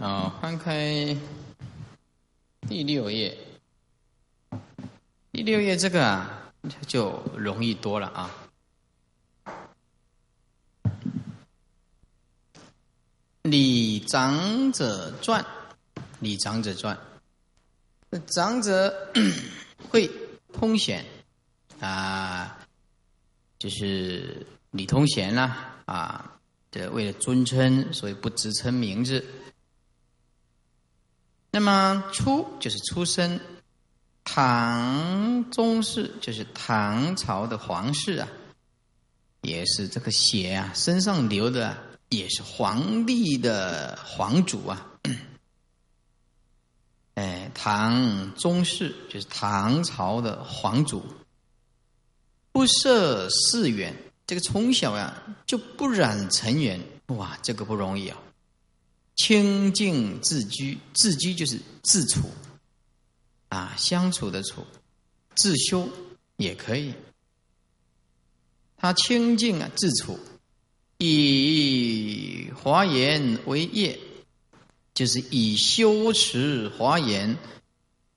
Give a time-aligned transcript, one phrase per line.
[0.00, 1.16] 啊，翻开
[2.68, 3.36] 第六页，
[5.32, 6.52] 第六页这个啊，
[6.86, 8.30] 就容易多了啊。
[13.42, 15.44] 李长者传，
[16.20, 16.96] 李长者传，
[18.26, 19.12] 长者
[19.90, 20.08] 会
[20.52, 21.04] 通显
[21.80, 22.58] 啊，
[23.58, 26.38] 就是李通贤啦啊。
[26.70, 29.24] 这为了尊称，所以不直称名字。
[31.50, 33.40] 那么出就是出生，
[34.22, 38.28] 唐宗室就是唐朝的皇室啊，
[39.40, 41.76] 也是这个血啊，身上流的
[42.10, 44.86] 也是皇帝的皇族啊。
[47.14, 51.02] 哎，唐宗室就是唐朝的皇族，
[52.52, 53.96] 不涉世远。
[54.26, 58.18] 这个从小呀就不染尘缘，哇，这个不容易啊！
[59.18, 62.30] 清净自居，自居就是自处
[63.48, 64.64] 啊，相处的处，
[65.34, 65.88] 自修
[66.36, 66.94] 也可以。
[68.76, 70.20] 他清净啊，自处，
[70.98, 73.98] 以华严为业，
[74.94, 77.36] 就是以修持华严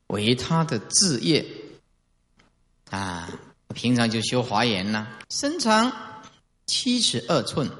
[0.07, 1.45] 为他的志业
[2.91, 3.39] 啊。
[3.73, 6.21] 平常就修华严呐，身长
[6.67, 7.71] 七尺二寸，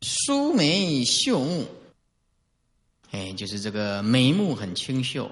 [0.00, 1.66] 梳眉秀目，
[3.12, 5.30] 哎，就是这个眉目很清秀，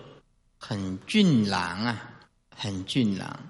[0.59, 2.13] 很俊朗啊，
[2.55, 3.41] 很俊朗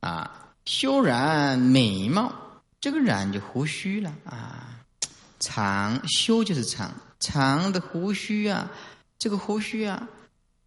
[0.00, 2.32] 啊，修然美貌，
[2.80, 4.80] 这个染就胡须了啊，
[5.38, 8.70] 长修就是长长的胡须啊，
[9.18, 10.08] 这个胡须啊，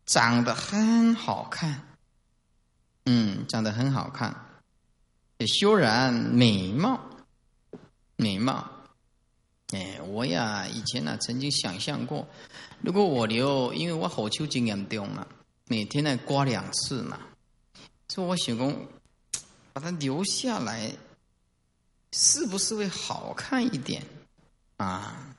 [0.05, 1.81] 长得很好看。
[3.05, 4.35] 嗯，长得很好看，
[5.47, 6.99] 修然美貌，
[8.17, 8.69] 美貌。
[9.73, 12.27] 哎，我呀，以前呢曾经想象过，
[12.81, 15.27] 如果我留，因为我火球经验重嘛，
[15.65, 17.19] 每天呢刮两次嘛，
[18.07, 18.75] 所以我想讲，
[19.73, 20.91] 把它留下来，
[22.13, 24.03] 是不是会好看一点
[24.77, 25.35] 啊？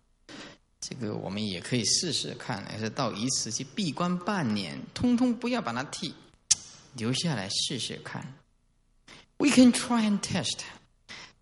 [0.81, 6.15] 这个我们也可以试试看，还是到一次去闭关半年，通通不要把它剃。
[6.95, 8.35] 留下来试试看
[9.37, 10.61] ，We can try and test。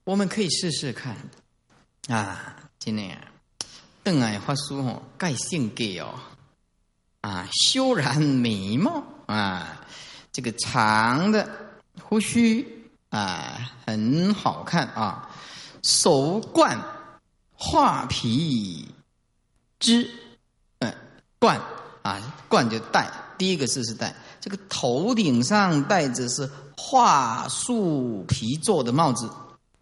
[0.05, 1.17] 我们可以试试看
[2.09, 3.19] 啊，今天
[4.05, 6.15] 邓爱发书哦，盖性格哦
[7.23, 9.81] 啊，修然美貌啊，
[10.31, 11.49] 这个长的
[12.01, 15.31] 胡须啊，很好看啊，
[15.83, 16.81] 手冠
[17.55, 18.87] 画皮
[19.81, 20.09] 之，
[20.79, 20.95] 嗯，
[21.41, 21.61] 冠
[22.03, 24.15] 啊，冠就戴，第一个字是戴。
[24.41, 29.29] 这个头顶上戴着是桦树皮做的帽子，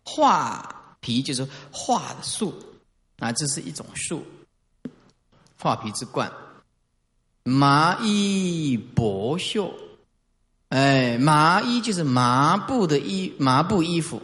[0.05, 0.67] 桦
[1.01, 2.55] 皮就是桦树
[3.19, 4.25] 啊，这是一种树，
[5.59, 6.33] 画皮之冠。
[7.45, 9.73] 麻衣薄袖，
[10.71, 14.23] 哎，麻衣就是麻布的衣，麻布衣服，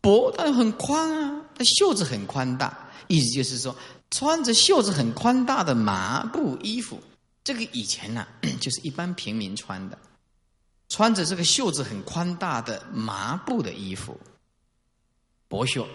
[0.00, 3.74] 薄但很宽啊，它袖子很宽大，意思就是说
[4.10, 7.00] 穿着袖子很宽大的麻布衣服。
[7.42, 8.26] 这个以前呢，
[8.60, 9.98] 就是一般平民穿的，
[10.88, 14.20] 穿着这个袖子很宽大的麻布的衣服，
[15.48, 15.88] 薄袖，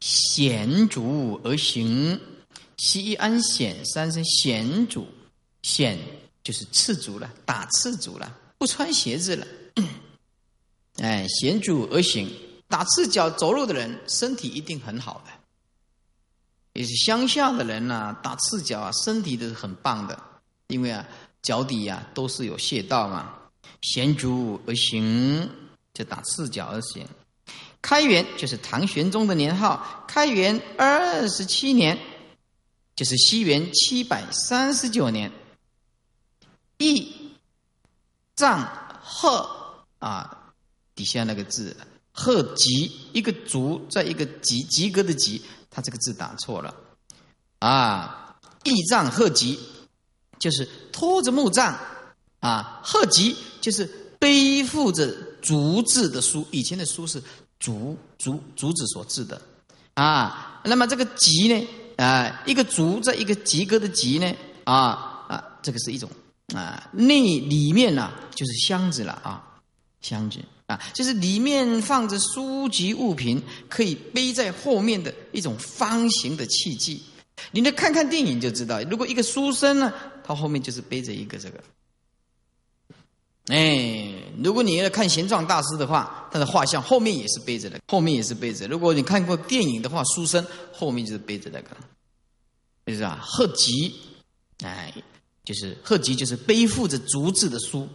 [0.00, 2.20] 显足而行，
[2.76, 5.06] 西安显三声显足，
[5.62, 5.98] 显
[6.42, 9.46] 就是赤足了，打赤足了，不穿鞋子了，
[10.98, 12.30] 哎，显足而行，
[12.68, 15.32] 打赤脚走路的人，身体一定很好的，
[16.72, 20.18] 也是乡下的人呐，打赤脚啊，身体都是很棒的。
[20.68, 21.06] 因为啊，
[21.42, 23.34] 脚底呀都是有穴道嘛，
[23.82, 25.46] 衔足而行，
[25.92, 27.06] 就打赤脚而行。
[27.82, 31.98] 开元就是唐玄宗的年号，开元二十七年，
[32.96, 35.30] 就是西元七百三十九年。
[36.78, 37.34] 义
[38.34, 40.54] 藏贺啊，
[40.94, 41.76] 底下那个字
[42.12, 46.74] 贺吉，一个足在一个吉及格的及，他这个字打错了
[47.58, 49.58] 啊，义藏贺吉。
[50.38, 51.78] 就是拖着木杖
[52.40, 53.84] 啊，贺吉就是
[54.18, 55.08] 背负着
[55.40, 57.22] 竹制的书，以前的书是
[57.62, 59.40] 竹竹竹子所制的
[59.94, 60.60] 啊。
[60.64, 66.10] 那么这个吉呢啊，一个竹在一个吉格的吉呢啊啊，这个是一种
[66.54, 69.42] 啊，内里面呢就是箱子了啊，
[70.00, 77.00] 箱子啊，就是里面放着书籍物品，可以背在后面的一种方形的器具。
[77.50, 79.92] 你来看看电影就知道，如果一个书生呢，
[80.24, 81.62] 他后面就是背着一个这个。
[83.46, 88.68] 哎，如果你要看玄奘大师的话，他的画像后面也是背着的，后面也是背着。
[88.68, 91.76] 如果你看过电影的话，书生后面就是背着那个。
[92.86, 93.94] 就是啊，鹤吉，
[94.64, 94.92] 哎，
[95.44, 97.88] 就是鹤吉，就是背负着竹子的书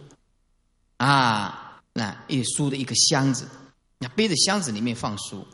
[0.98, 3.46] 啊，那一书的一个箱子，
[3.98, 5.46] 那背着箱子里面放书，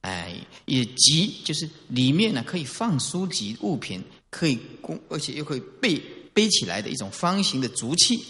[0.00, 6.00] 哎，也吉就是里面呢可以放书籍物品，可以供，而且又可以背
[6.32, 8.24] 背起来的一种方形的竹器。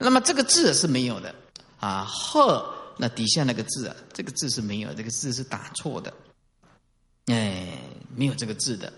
[0.00, 1.32] 那么这个字是没有的。
[1.78, 6.12] 啊，鹤那底下那个字啊，这个字是没有，这个字是打错的，
[7.26, 7.78] 哎，
[8.14, 8.92] 没有这个字的。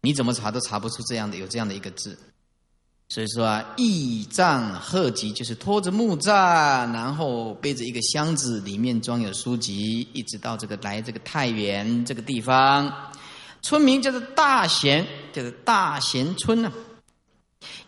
[0.00, 2.18] 你怎么查都查不出这样的有这样的一个字，
[3.10, 13.12] 所以说啊，义藏鹤吉就是拖着木杖，然后背着一个箱子，里面装有书籍，一直到这个来这个太原这个地方，
[13.62, 16.72] 村民叫做大贤，叫做大贤村呢，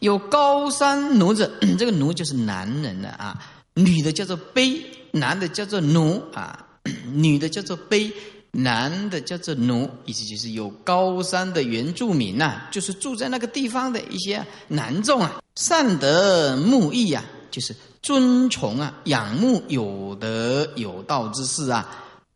[0.01, 3.43] 有高山奴子， 这个奴就是男人了啊，
[3.75, 4.83] 女的叫做卑，
[5.13, 6.67] 男的叫做奴啊，
[7.13, 8.13] 女的叫做卑。
[8.55, 21.89] 男的叫做奴，意思就是有高山的原住民呐，就是住在那个地方的一些男众啊，善德慕义啊，就是尊崇啊，仰慕有德有道之士啊，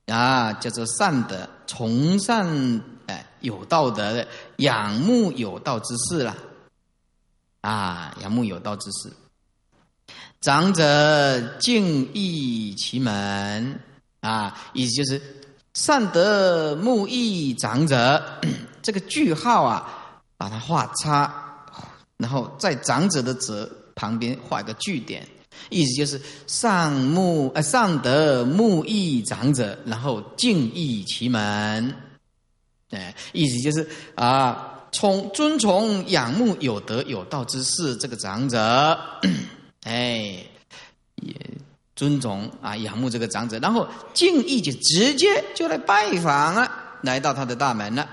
[0.06, 6.34] 啊，叫做善德，崇善哎有道德的，仰慕有道之士啦，
[7.66, 9.10] 啊仰慕有道之士，
[10.40, 13.80] 长者敬意其门
[14.20, 15.20] 啊，意思就是。
[15.76, 18.40] 善德木义长者，
[18.80, 21.30] 这个句号啊，把它画叉，
[22.16, 25.28] 然后在长者的者旁边画一个句点，
[25.68, 31.94] 意思就是上慕呃上德木义长者，然后敬意其门，
[32.88, 38.98] 哎，意思就是啊，从尊崇仰慕有德有道之士这个长者，
[39.84, 40.44] 哎，
[41.16, 41.34] 也。
[41.94, 48.06] 尊重啊，仰慕这个长者，然后敬意就直接就来拜访了，来到他的大门了。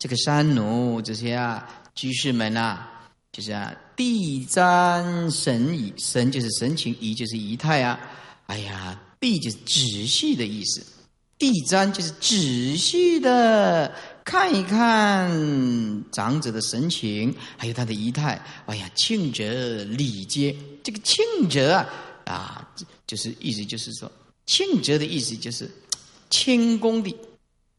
[0.00, 1.64] 这个山奴这些啊
[1.94, 2.78] 居士们呐，
[3.30, 8.00] 就是啊地瞻神仪，神就是神情，仪就是仪态啊。
[8.46, 10.82] 哎呀，地就是仔细的意思，
[11.38, 13.94] 地瞻就是仔细的
[14.24, 15.30] 看一看
[16.12, 18.44] 长者的神情，还有他的仪态。
[18.66, 19.44] 哎呀，庆者
[19.84, 21.86] 礼节，这个庆者啊。
[22.26, 22.68] 啊，
[23.08, 24.10] 就是意思就是说，
[24.46, 25.68] 庆者的意思就是
[26.28, 27.12] 轻功的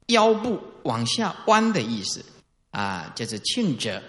[0.08, 2.26] 腰部往下弯的意思
[2.72, 4.04] 啊，叫做庆者。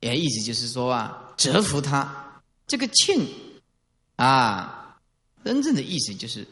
[0.00, 2.42] 也意思就是说啊，折服他。
[2.66, 3.24] 这个庆
[4.16, 4.98] 啊，
[5.44, 6.44] 真正的意思就是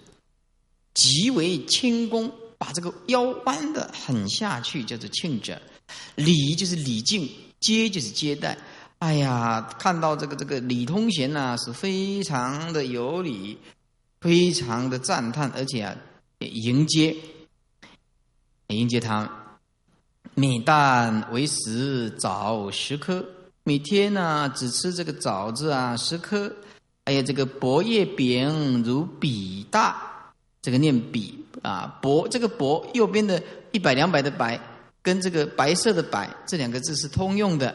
[0.95, 5.59] 极为轻功，把这个腰弯的很下去，叫做庆折。
[6.15, 7.27] 礼就是礼敬，
[7.59, 8.59] 接就是接待。
[8.99, 13.57] 哎呀，看到这个这个李通贤呐，是非常的有礼，
[14.21, 15.97] 非常的赞叹，而且啊，
[16.41, 17.17] 迎接
[18.67, 19.57] 迎接他，
[20.35, 23.25] 米蛋为食枣十颗，
[23.65, 26.55] 每天呢只吃这个枣子啊十颗，
[27.07, 33.43] 还有这个薄叶饼如笔大，这个念笔啊薄这个薄右边的
[33.73, 34.61] 一百两百的百
[35.03, 37.75] 跟这个白色的白这两个字是通用的。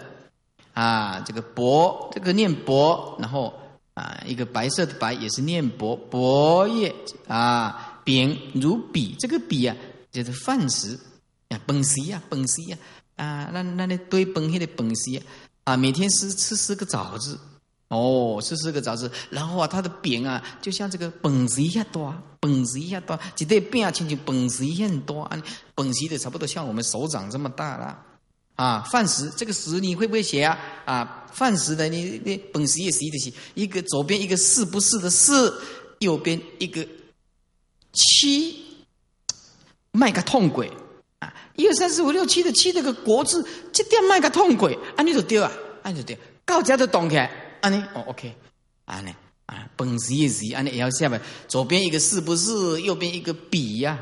[0.74, 3.54] 啊，这个薄，这个念薄，然后
[3.94, 6.94] 啊，一个白色的白也是念薄，薄叶
[7.30, 9.74] 啊，扁如笔，这个笔啊，
[10.12, 11.00] 就是饭食
[11.48, 12.78] 啊，本食呀，本食呀，
[13.16, 15.22] 啊，那那那堆本黑的本食
[15.64, 17.40] 啊，每天吃吃四个枣子，
[17.88, 25.42] 哦，是四个枣子，然后啊，它的扁啊，就像这个本子一样多，本子一样多，一对扁啊，亲亲本子一样多啊，
[25.74, 28.02] 本子的差不多像我们手掌这么大了。
[28.56, 30.58] 啊，饭食这个食你会不会写啊？
[30.86, 35.54] 啊，饭食的你你本食也是的写，一个左边一个是不是的是，
[36.00, 36.88] 右边一个
[37.92, 38.56] 七，
[39.92, 40.72] 卖个痛鬼
[41.20, 41.34] 啊！
[41.58, 45.52] 一二三四五六七的七这个国字，这点卖个痛鬼，啊你就丢啊，
[45.84, 47.30] 啊你就丢，高家都懂开，
[47.66, 48.36] 啊你哦 OK，
[48.86, 49.12] 啊呢
[49.48, 53.98] 啊本食也是，啊呢也要下面左边一个是不是，右边一个比呀，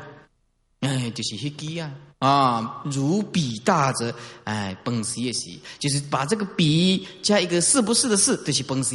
[0.80, 1.90] 哎就是黑鸡啊。
[2.18, 8.94] 啊，如笔大者，哎，本事也是，就是把这个笔加一个是不是的是，就是本事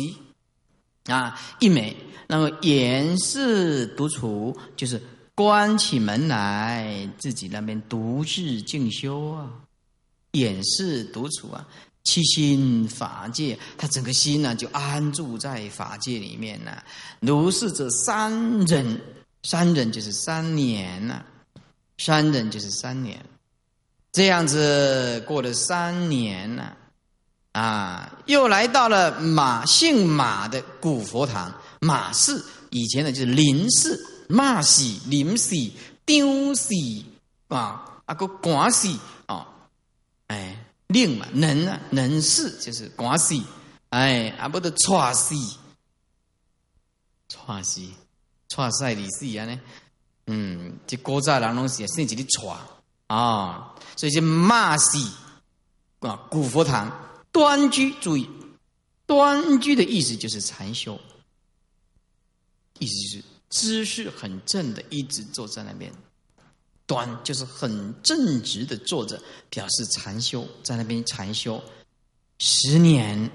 [1.06, 1.96] 啊，一枚。
[2.28, 5.00] 那么掩饰独处，就是
[5.36, 9.52] 关起门来自己那边独自静修啊，
[10.32, 11.68] 掩饰独处啊，
[12.10, 16.72] 七心法界，他整个心呢就安住在法界里面呢。
[17.20, 18.32] 如是者三
[18.66, 19.00] 忍，
[19.44, 21.24] 三忍就是三年呐。
[22.02, 23.20] 三忍就是三年，
[24.14, 26.78] 这样子过了三年了，
[27.52, 31.54] 啊，又来到了马姓马的古佛堂。
[31.82, 34.00] 马氏以前呢就是林氏，
[34.30, 35.74] 马喜、林喜、
[36.06, 37.06] 丢喜
[37.50, 38.88] 啊，啊个官氏
[39.26, 39.46] 啊，
[40.28, 40.59] 哎
[40.90, 43.44] 令嘛，能啊，能事就是关系，
[43.90, 45.34] 哎，啊不得错事，
[47.28, 47.82] 错事，
[48.50, 49.60] 错赛里事啊呢，
[50.28, 52.56] 嗯，这古早人拢是甚至的错。
[53.08, 55.00] 啊，所以就骂死
[56.02, 56.92] 啊，古佛堂
[57.32, 58.30] 端居，注意，
[59.08, 61.00] 端居的意思就是禅修，
[62.78, 65.92] 意思就是姿势很正的，一直坐在那边。
[66.90, 71.64] 端就是很正直的坐着，表示禅修，在那边禅修
[72.40, 73.30] 十年，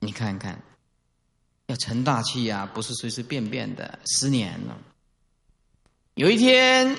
[0.00, 0.60] 你看看，
[1.68, 4.00] 要成大器啊，不是随随便便的。
[4.04, 4.76] 十年了，
[6.14, 6.96] 有一天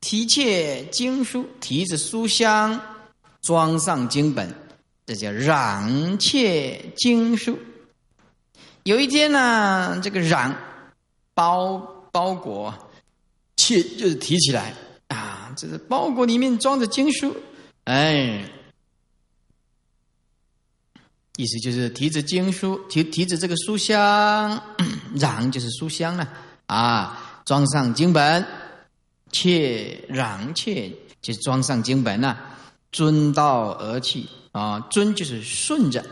[0.00, 2.80] 提切经书，提着书箱
[3.42, 4.54] 装上经本，
[5.04, 7.58] 这叫攘切经书。
[8.84, 10.54] 有一天呢，这个攘
[11.34, 11.76] 包
[12.12, 12.72] 包裹，
[13.56, 14.72] 切就是提起来。
[15.56, 17.36] 这是包裹里面装着经书，
[17.84, 18.48] 哎，
[21.36, 24.62] 意思就是提着经书，提提着这个书箱，
[25.16, 26.28] 攘就是书箱了。
[26.66, 28.42] 啊，装上经本，
[29.30, 32.40] 切攘切就装上经本了，
[32.90, 36.02] 遵道而去啊，遵就是顺着，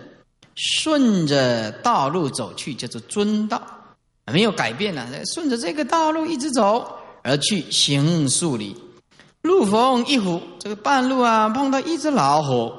[0.54, 3.62] 顺着道路走去叫做遵道，
[4.26, 8.76] 没有改变了，顺着这个道路一直走而去行数里。
[9.42, 12.72] 路逢一虎，这个半路啊碰到一只老虎，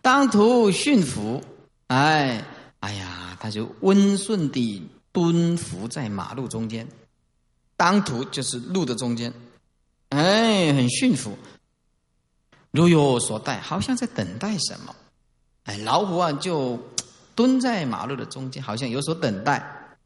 [0.00, 1.42] 当途驯服，
[1.88, 2.44] 哎，
[2.78, 6.86] 哎呀，他就温顺地蹲伏在马路中间，
[7.76, 9.34] 当途就是路的中间，
[10.10, 11.36] 哎，很驯服，
[12.70, 14.94] 如有所待，好像在等待什么，
[15.64, 16.78] 哎，老虎啊就
[17.34, 19.98] 蹲在马路的中间，好像有所等待，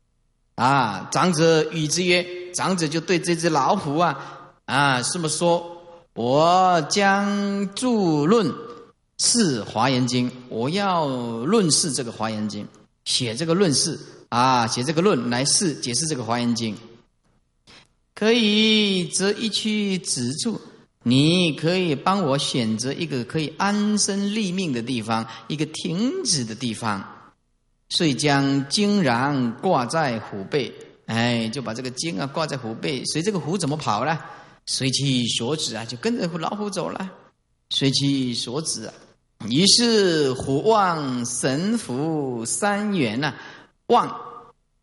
[0.54, 4.40] 啊，长者与之曰，长者就对这只老虎啊。
[4.66, 5.82] 啊，这么说，
[6.14, 8.50] 我将著论
[9.18, 12.66] 释华严经，我要论释这个华严经，
[13.04, 16.74] 写这个论释啊，写这个论来释解释这个华严经。
[18.14, 20.58] 可以择一区止住，
[21.02, 27.04] 你可以帮我选择一个可以安身立命的地方，一个停止的地方，
[27.90, 30.72] 遂将经然挂在虎背，
[31.04, 34.18] 哎，就把这个经啊挂在虎背，随这个虎怎么跑呢？
[34.66, 37.10] 随其所指啊，就跟着老虎走了。
[37.70, 38.94] 随其所指啊，
[39.48, 43.34] 于是虎望神符三元呐，
[43.86, 44.20] 望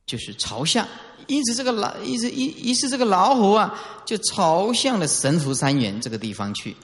[0.05, 0.87] 就是朝向，
[1.27, 6.75] 因此这个老，因此一，于是这个老虎啊，就朝向了神符三元这个地方去。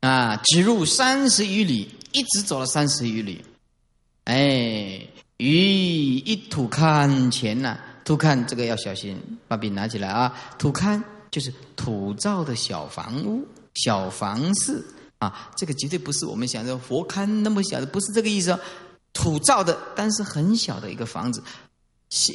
[0.00, 3.44] 啊，直入三十余里，一直走了三十余里。
[4.24, 11.02] 哎，于一土坎前呐，土坎这个要小心，把笔拿起来啊，土坎。
[11.32, 14.84] 就是土造的小房屋、小房室
[15.18, 18.52] 啊，这个绝对不是我们想的佛龛那么小的，不是这个意思。
[18.52, 18.60] 哦
[19.14, 21.42] 土造的，但是很小的一个房子，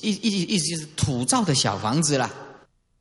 [0.04, 2.32] 意意意思就是土造的小房子啦，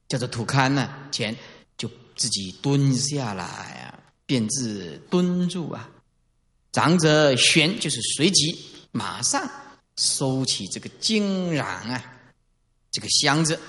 [0.08, 0.88] 叫做土龛呢。
[1.12, 1.36] 前
[1.76, 1.86] 就
[2.16, 3.92] 自己蹲下来啊，
[4.24, 5.90] 便自蹲住啊。
[6.72, 8.58] 长者旋就是随即
[8.92, 9.46] 马上
[9.96, 12.02] 收起这个金壤啊，
[12.90, 13.60] 这个箱子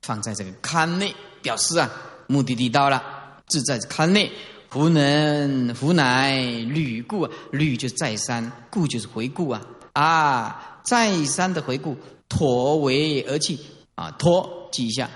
[0.00, 1.14] 放在这个龛内。
[1.42, 1.90] 表示啊，
[2.26, 3.02] 目的地到了，
[3.46, 4.30] 自在龛内。
[4.72, 9.60] 胡能胡乃履故，履就是再三，故就是回顾啊
[9.94, 10.80] 啊！
[10.84, 11.96] 再三的回顾，
[12.28, 13.58] 驼尾而去
[13.96, 15.10] 啊，驼记一下，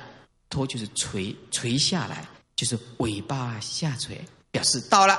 [0.51, 2.27] 驼就是垂垂下来，
[2.57, 5.17] 就是尾巴下垂，表示到了，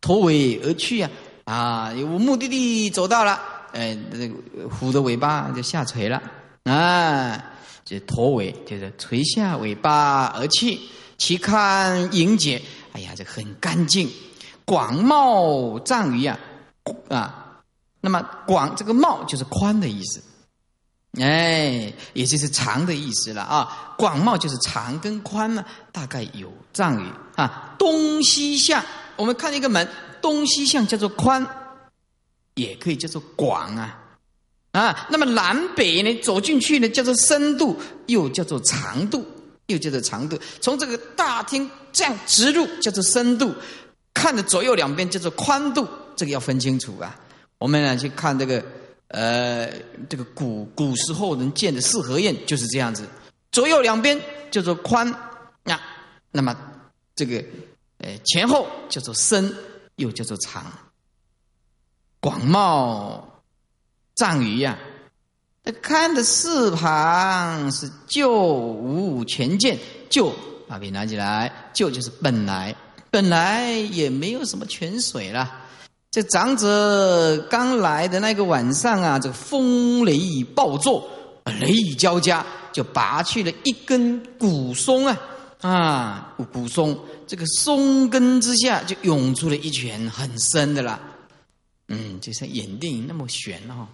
[0.00, 1.10] 驼尾而去啊
[1.44, 1.92] 啊！
[1.94, 3.38] 我目的地走到了，
[3.74, 6.22] 哎，这个虎的尾巴就下垂了
[6.64, 7.52] 啊。
[7.88, 10.78] 这驼尾，就是垂下尾巴而去。
[11.16, 12.60] 其看迎接，
[12.92, 14.10] 哎呀，这很干净。
[14.66, 16.38] 广袤藏于啊
[17.08, 17.62] 啊，
[18.02, 20.22] 那么广这个袤就是宽的意思，
[21.18, 23.94] 哎，也就是长的意思了啊。
[23.96, 27.74] 广袤就是长跟宽呢，大概有藏语啊。
[27.78, 28.84] 东西向，
[29.16, 29.88] 我们看一个门，
[30.20, 31.46] 东西向叫做宽，
[32.52, 33.98] 也可以叫做广啊。
[34.78, 36.14] 啊，那么南北呢？
[36.22, 39.26] 走进去呢，叫做深度，又叫做长度，
[39.66, 40.38] 又叫做长度。
[40.60, 43.48] 从这个大厅这样直入，叫做深度；
[44.14, 45.86] 看着左右两边，叫做宽度。
[46.14, 47.18] 这个要分清楚啊。
[47.58, 48.64] 我们呢去看这个，
[49.08, 49.68] 呃，
[50.08, 53.04] 这个古古时候人建的四合院就是这样子，
[53.50, 54.20] 左右两边
[54.50, 55.12] 叫做宽
[55.64, 55.80] 啊。
[56.30, 56.56] 那么
[57.16, 57.42] 这个，
[57.98, 59.52] 呃，前后叫做深，
[59.96, 60.64] 又叫做长，
[62.20, 63.20] 广袤。
[64.18, 64.76] 藏鱼呀，
[65.80, 69.78] 看的四旁是旧无全见，
[70.10, 70.34] 旧
[70.66, 72.74] 把笔拿起来，旧就是本来
[73.12, 75.48] 本来也没有什么泉水了。
[76.10, 81.08] 这长者刚来的那个晚上啊，这个风雷暴作，
[81.60, 85.16] 雷雨交加，就拔去了一根古松啊
[85.60, 91.00] 啊，古松，这个松根之下就涌出了一泉很深的了。
[91.86, 93.86] 嗯，就像演电影那么悬哦。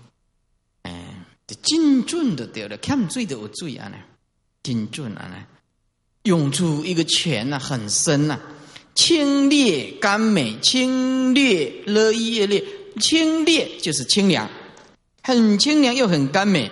[1.47, 3.97] 哎，这精准的对了，看最的我最啊呢，
[4.63, 5.47] 精准啊呢，
[6.23, 8.41] 涌出一个泉呐，很深呐。
[8.95, 12.65] 清冽甘美，清冽乐意乐烈，
[13.01, 14.49] 清冽就是清凉，
[15.23, 16.71] 很清凉又很甘美。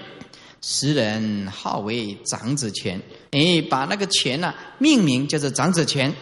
[0.65, 3.03] 时人号为长子泉，
[3.33, 6.15] 哎，把那个泉呐命名叫做长子泉，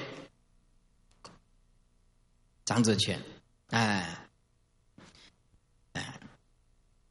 [2.65, 3.21] 长子泉，
[3.69, 4.30] 哎，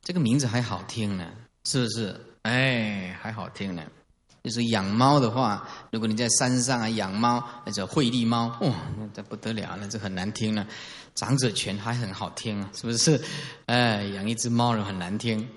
[0.10, 1.24] 这个名字还好听呢，
[1.66, 2.20] 是不是？
[2.42, 3.84] 哎，还好听呢。
[4.44, 10.66] 就是养猫的话，如果你在山上啊养猫，那叫惠利猫，哇，那这不得了了，这很难听了。
[11.14, 13.22] 长者泉还很好听啊，是不是？
[13.68, 15.48] 哎，养一只猫人很难听。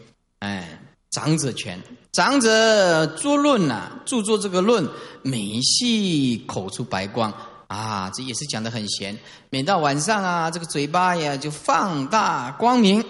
[0.40, 0.78] 哎，
[1.12, 1.80] 长者泉，
[2.12, 4.86] 长者作论呐，著作这个论，
[5.22, 7.32] 每系口出白光
[7.68, 9.18] 啊，这也是讲的很闲。
[9.48, 13.02] 每到晚上啊，这个嘴巴呀就放大光明，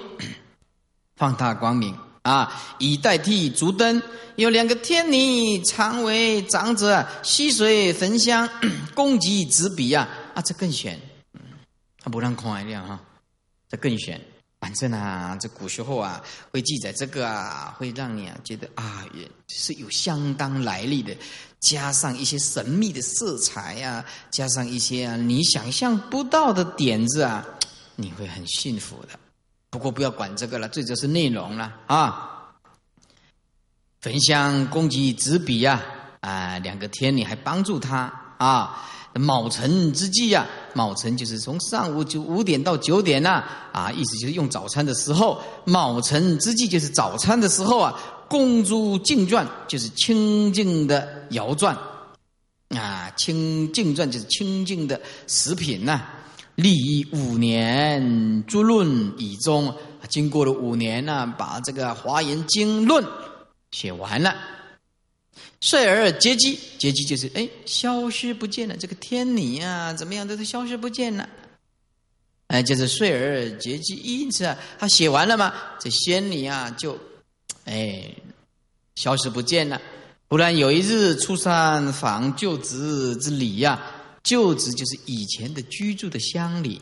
[1.23, 1.97] 放大光明。
[2.23, 4.03] 啊，以代替烛灯，
[4.35, 8.49] 有两个天女常为长者溪水焚香，
[8.93, 11.01] 供给纸笔啊，啊，这更玄，
[12.01, 13.01] 他不让空一亮哈，
[13.69, 14.21] 这更玄。
[14.59, 21.17] 反正啊，这古时候啊，会记载这个啊，会让你啊觉得啊，也是有相当来历的，
[21.61, 27.45] 加上一些神秘的色彩呀，加上一些啊你想象不到的点子啊，
[27.95, 29.19] 你会很幸福的。
[29.73, 32.53] 不过不要管这个了，最主要是内容了啊！
[34.03, 35.81] 焚香供给纸笔呀，
[36.21, 38.87] 啊，两个天女还帮助他啊。
[39.15, 45.43] 卯辰之际呀，卯辰就是从上午就五点到九点呐，啊，意思就是用早餐的时候。
[45.65, 51.75] 卯辰之际就是早餐的时候啊，供诸净转就是清净的摇转
[52.77, 56.03] 啊，清净转就是清净的食品呐。
[56.55, 59.75] 历五年诸论已终，
[60.09, 63.03] 经过了五年呢，把这个《华严经论》
[63.71, 64.35] 写完了。
[65.61, 68.77] 遂而结机，结机就是哎，消失不见了。
[68.77, 71.29] 这个天女啊，怎么样，都是消失不见了。
[72.49, 76.99] 哎，就是遂而结机，因此啊，他写完了嘛，这仙女啊，就
[77.65, 78.15] 哎
[78.97, 79.81] 消失不见了。
[80.29, 83.81] 忽然有一日出山访旧址之礼呀。
[84.23, 86.81] 旧址就是以前的居住的乡里，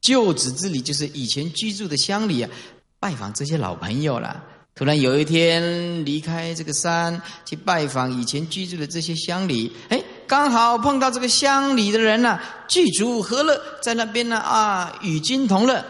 [0.00, 2.50] 旧址之里就是以前居住的乡里啊，
[2.98, 4.44] 拜访这些老朋友了。
[4.74, 15.84] 突然有一天离开这个山去拜访以前居住的这些乡里，哎，刚好碰到这个乡里的人呢，具足和乐，在那边呢啊，与君同乐，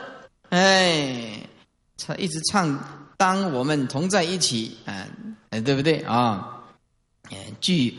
[0.49, 1.47] 哎，
[2.05, 5.07] 他一直唱，当我们同在一起，啊，
[5.51, 6.65] 哎，对不对啊？
[7.31, 7.97] 哎，具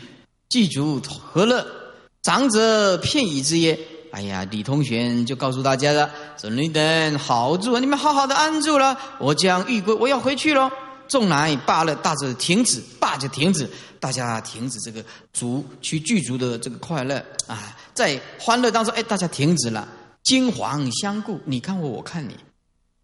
[0.49, 1.80] 具足和乐。
[2.21, 3.77] 长者片语之曰
[4.13, 6.07] ：“哎呀，李同学就告诉大家了，
[6.37, 10.69] 说你等好住，你们好好的安住了，我将欲归，我要回去喽。
[11.07, 13.67] 众乃罢了，大者停止，罢就停止，
[13.99, 15.03] 大家停止这个
[15.33, 17.15] 足去具足的这个快乐
[17.47, 19.87] 啊，在欢乐当中，哎，大家停止了，
[20.21, 22.37] 金黄相顾，你看我，我看你，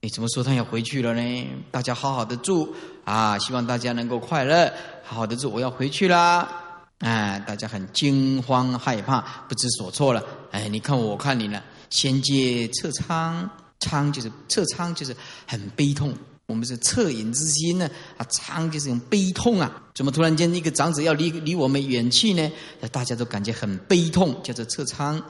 [0.01, 1.47] 你怎么说他要回去了呢？
[1.71, 4.71] 大家好好的住啊，希望大家能够快乐，
[5.03, 6.65] 好好的住，我要回去啦。”
[6.99, 10.23] 哎，大家很惊慌害怕，不知所措了。
[10.49, 11.61] 哎，你看我，看你呢。
[11.91, 13.47] 先接侧仓，
[13.79, 16.11] 仓就是侧仓，就是很悲痛。
[16.47, 19.83] 我们是恻隐之心呢，啊，仓就是种悲痛啊。
[19.93, 22.51] 怎么突然间一个长者要离离我们远去呢？
[22.91, 25.21] 大家都感觉很悲痛，叫做侧仓。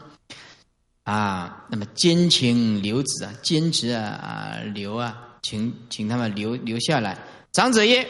[1.03, 7.17] 啊，那么坚情留子啊，坚持啊啊留啊，请请他们留留下来。
[7.51, 8.07] 长者曰。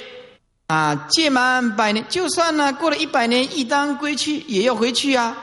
[0.68, 5.38] 啊，届满百年，就算呢过了一百年，一当归去，也要回去啊。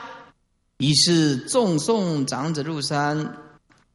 [0.77, 3.35] 于是众送长者入山，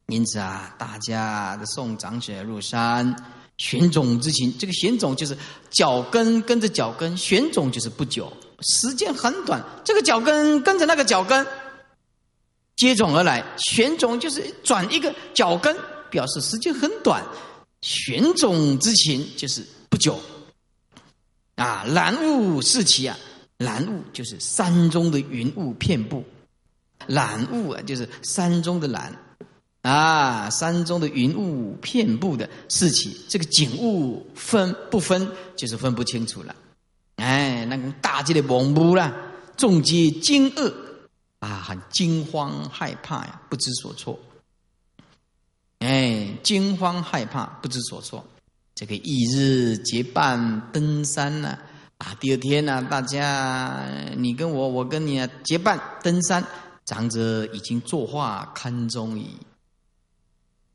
[0.07, 3.15] 因此啊，大家的送长者入山，
[3.57, 5.37] 选种之情，这个玄种就是
[5.69, 9.63] 脚跟跟着脚跟，选种就是不久，时间很短。
[9.85, 11.47] 这个脚跟跟着那个脚跟
[12.75, 15.73] 接踵而来，选种就是转一个脚跟，
[16.09, 17.23] 表示时间很短。
[17.81, 20.19] 选种之情就是不久。
[21.61, 23.15] 啊，蓝雾四起啊，
[23.57, 26.25] 蓝雾就是山中的云雾遍布，
[27.05, 29.15] 蓝雾啊就是山中的蓝，
[29.83, 36.55] 啊，山中的云雾遍布的四起，这个景物分不分就是分不清楚了，
[37.17, 39.15] 哎，那个大街的蒙布啦，
[39.55, 40.73] 众皆惊愕，
[41.37, 44.17] 啊，很惊慌害怕呀，不知所措。
[45.77, 48.25] 哎，惊慌害怕，不知所措。
[48.75, 51.57] 这个翌日结伴登山呢，
[51.97, 53.85] 啊，第二天呢，大家
[54.17, 56.45] 你跟我，我跟你啊，结伴登山。
[56.83, 59.37] 长者已经作画堪中矣。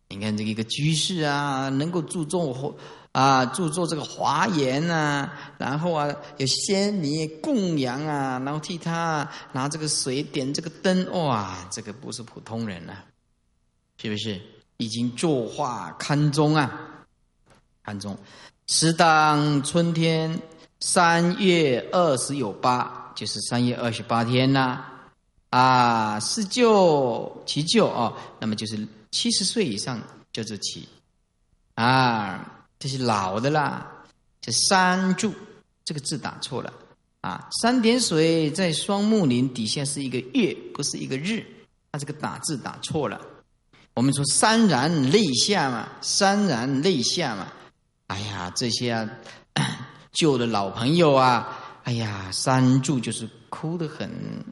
[0.08, 2.74] 你看这个一个居士啊，能够注重
[3.12, 6.06] 啊，著作这个华严啊，然后啊，
[6.38, 13.04] 有仙女供养啊，然后替他拿这个水点这个灯，哇，这个不是普通人啊，
[14.00, 14.40] 是不是？
[14.78, 16.95] 已经作画堪中啊，
[17.86, 18.14] 堪中。
[18.66, 20.38] 时当春天
[20.80, 24.84] 三月二十有八，就是三月二十八天呐，
[25.50, 29.98] 啊，四舅其舅啊，那么就是七十岁以上
[30.32, 30.86] 叫做七，
[31.76, 32.52] 啊。
[32.78, 33.90] 这是老的啦，
[34.42, 35.32] 这三柱
[35.82, 36.70] 这个字打错了
[37.22, 37.48] 啊！
[37.62, 41.42] 三点水在双木林底下是一个月，不是一个日，
[41.90, 43.18] 他这个打字打错了。
[43.94, 47.50] 我们说潸然泪下嘛，潸然泪下嘛。
[48.06, 49.10] 哎呀，这些啊
[50.12, 54.44] 旧的老朋友啊，哎呀，三柱就是哭得很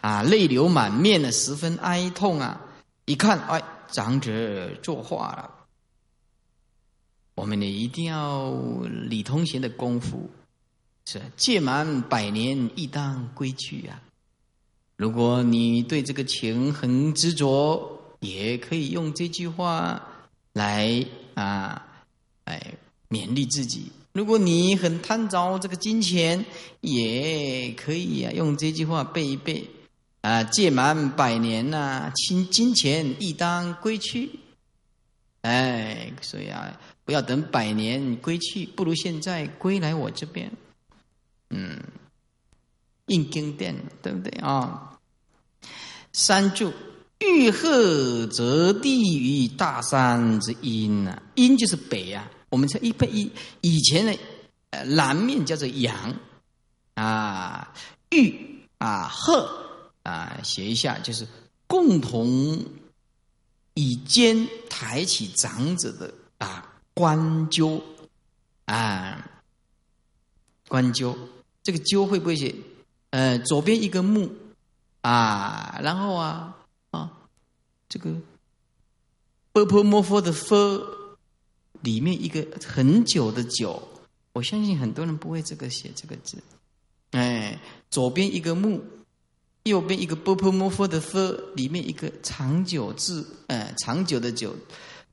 [0.00, 2.60] 啊，泪流满面的，十分哀痛啊！
[3.06, 5.50] 一看，哎，长者作画了。
[7.34, 8.52] 我们呢一定要
[9.08, 10.28] 理通贤的功夫，
[11.06, 14.02] 是届满百年亦当归去啊！
[14.96, 20.02] 如果你对这个情很执着，也可以用这句话
[20.52, 21.86] 来啊，
[22.44, 22.74] 来
[23.08, 23.92] 勉励自己。
[24.12, 26.44] 如果你很贪着这个金钱，
[26.80, 29.68] 也可以啊，用这句话背一背
[30.22, 34.30] 啊，届满百年呐，金金钱亦当归去。
[35.42, 36.78] 哎，所以啊。
[37.04, 40.52] 不要等百年归去，不如现在归来我这边。
[41.48, 41.80] 嗯，
[43.06, 44.98] 印经殿对不对啊？
[46.12, 46.70] 三柱
[47.20, 52.30] 欲壑则地于大山之阴呐，阴就是北啊。
[52.48, 53.30] 我们说一般以
[53.60, 54.18] 以前的
[54.70, 56.14] 呃南面叫做阳
[56.94, 57.74] 啊，
[58.10, 59.48] 玉啊鹤
[60.02, 61.26] 啊写一下就是
[61.66, 62.64] 共同
[63.74, 66.64] 以肩抬起长者的啊。
[66.98, 67.80] 关鸠
[68.64, 69.30] 啊，
[70.66, 71.16] 关鸠，
[71.62, 72.52] 这个鸠会不会写？
[73.10, 74.32] 呃，左边一个木
[75.02, 76.56] 啊，然后啊
[76.90, 77.12] 啊，
[77.88, 78.10] 这个
[79.52, 80.84] 波波摩佛的佛
[81.80, 83.82] 里面一个很久的久，
[84.32, 86.38] 我相信很多人不会这个写这个字。
[87.10, 87.58] 哎，
[87.90, 88.80] 左边一个木，
[89.64, 94.54] 右边一个波波摩佛的佛里面一个长久字，呃，长久的久，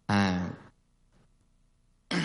[0.07, 0.49] 嗯。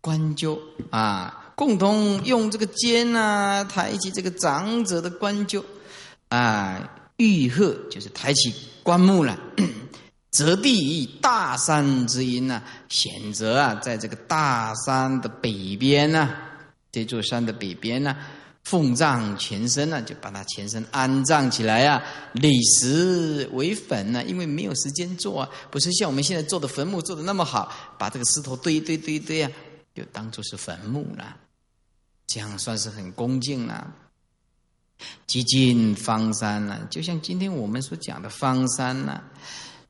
[0.00, 0.58] 关鸠
[0.90, 5.62] 啊，共同用这个肩呐，抬起这个长者的关鸠
[6.28, 9.38] 啊，玉鹤就是抬起棺木了，
[10.30, 16.28] 择地于大山之阴呐，选择啊，在这个大山的北边呐，
[16.92, 18.16] 这座山的北边呐，
[18.64, 29.50] 奉葬全身呢，就把他全身安葬起来啊，立石为坟呢，因为没有时间做啊，不是像我们现在做的坟墓做的那么好，把这个石头堆一堆堆一堆啊。
[29.94, 31.36] 就当做是坟墓了，
[32.24, 33.92] 这样算是很恭敬了。
[35.26, 39.20] 极尽方山呢，就像今天我们所讲的方山呢，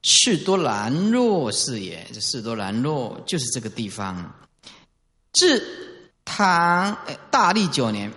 [0.03, 2.07] 士多兰若是也。
[2.13, 4.35] 这士多兰若就是这个地方。
[5.33, 5.63] 至
[6.25, 6.97] 唐
[7.31, 8.13] 大历九年，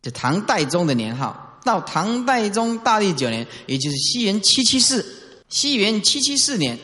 [0.00, 5.04] 这唐代宗的年号，到唐代宗大历九年，也就是西元七七四。
[5.48, 6.78] 西元七七四年，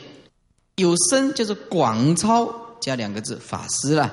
[0.75, 2.67] 有僧叫做广超。
[2.79, 4.03] 加两个字法师了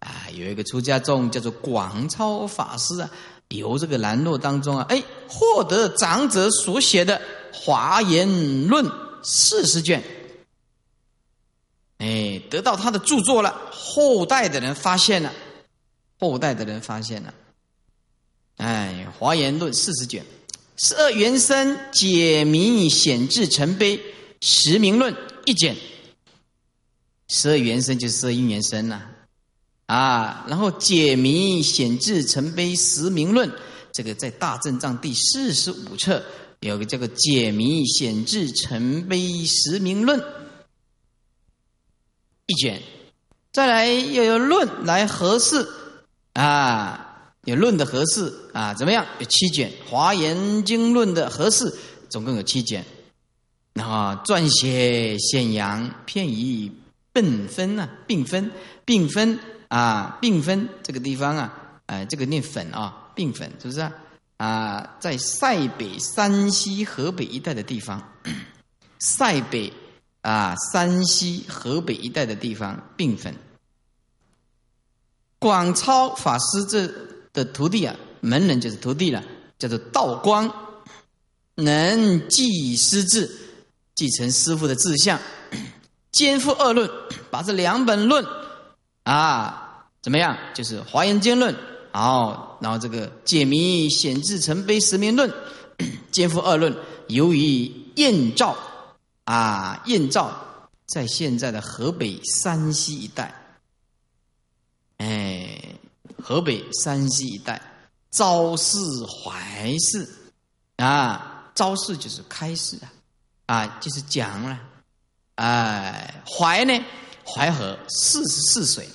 [0.00, 3.08] 啊，有一个出家众叫做广超法师啊，
[3.50, 7.16] 由这个兰若当中啊，哎，获得长者所写的
[7.52, 8.84] 《华严论》
[9.22, 10.02] 四十卷，
[11.98, 13.70] 哎，得到他的著作了。
[13.72, 15.32] 后代的人发现了，
[16.18, 17.34] 后代的人发现了，
[18.56, 20.24] 哎，《华严论》四十卷，
[20.76, 24.00] 十二元生解谜显智成碑
[24.40, 25.76] 十名论一卷。
[27.28, 29.02] 十二元生就是十二因缘生呐，
[29.86, 33.50] 啊，然后解谜显智成碑十名论，
[33.92, 36.24] 这个在大正藏第四十五册
[36.60, 40.22] 有个这个解谜显智成碑实名论
[42.46, 42.82] 一卷，
[43.52, 45.66] 再来又有论来合适
[46.32, 49.06] 啊，有论的合适啊，怎么样？
[49.18, 51.74] 有七卷华严经论的合适，
[52.08, 52.84] 总共有七卷，
[53.74, 56.72] 然后撰写显扬片语。
[57.16, 58.50] 并分啊，并分，
[58.84, 59.38] 并分
[59.68, 63.90] 啊，并分这个地方啊，哎，这个念粉啊，并粉是不是啊？
[64.36, 68.12] 啊，在塞北、山西、河北一带的地方，
[68.98, 69.72] 塞北
[70.20, 73.34] 啊、山西、河北一带的地方并分。
[75.38, 76.86] 广超法师这
[77.32, 79.22] 的徒弟啊，门人就是徒弟了，
[79.58, 80.52] 叫做道光，
[81.54, 83.30] 能继师志，
[83.94, 85.20] 继承师傅的志向，
[86.10, 86.90] 肩负二论，
[87.30, 88.24] 把这两本论
[89.04, 90.36] 啊，怎么样？
[90.54, 91.54] 就是《华严经论》，
[91.98, 95.32] 好，然后这个解谜显智成悲十名论，
[96.12, 96.76] 肩负二论，
[97.08, 98.54] 由于燕赵
[99.24, 100.30] 啊，燕赵
[100.84, 103.34] 在现在的河北、山西一带。
[104.98, 105.58] 哎，
[106.22, 107.62] 河北、山西一带，
[108.10, 110.06] 昭示、怀氏
[110.76, 112.92] 啊，昭示就是开始啊，
[113.46, 114.60] 啊，就是讲了，
[115.36, 116.78] 哎，淮呢，
[117.24, 118.86] 淮河四十四水，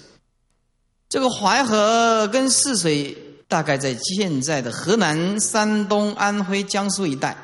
[1.11, 3.17] 这个淮河跟泗水
[3.49, 7.35] 大概在现在的河南、山东、安徽、江苏一带，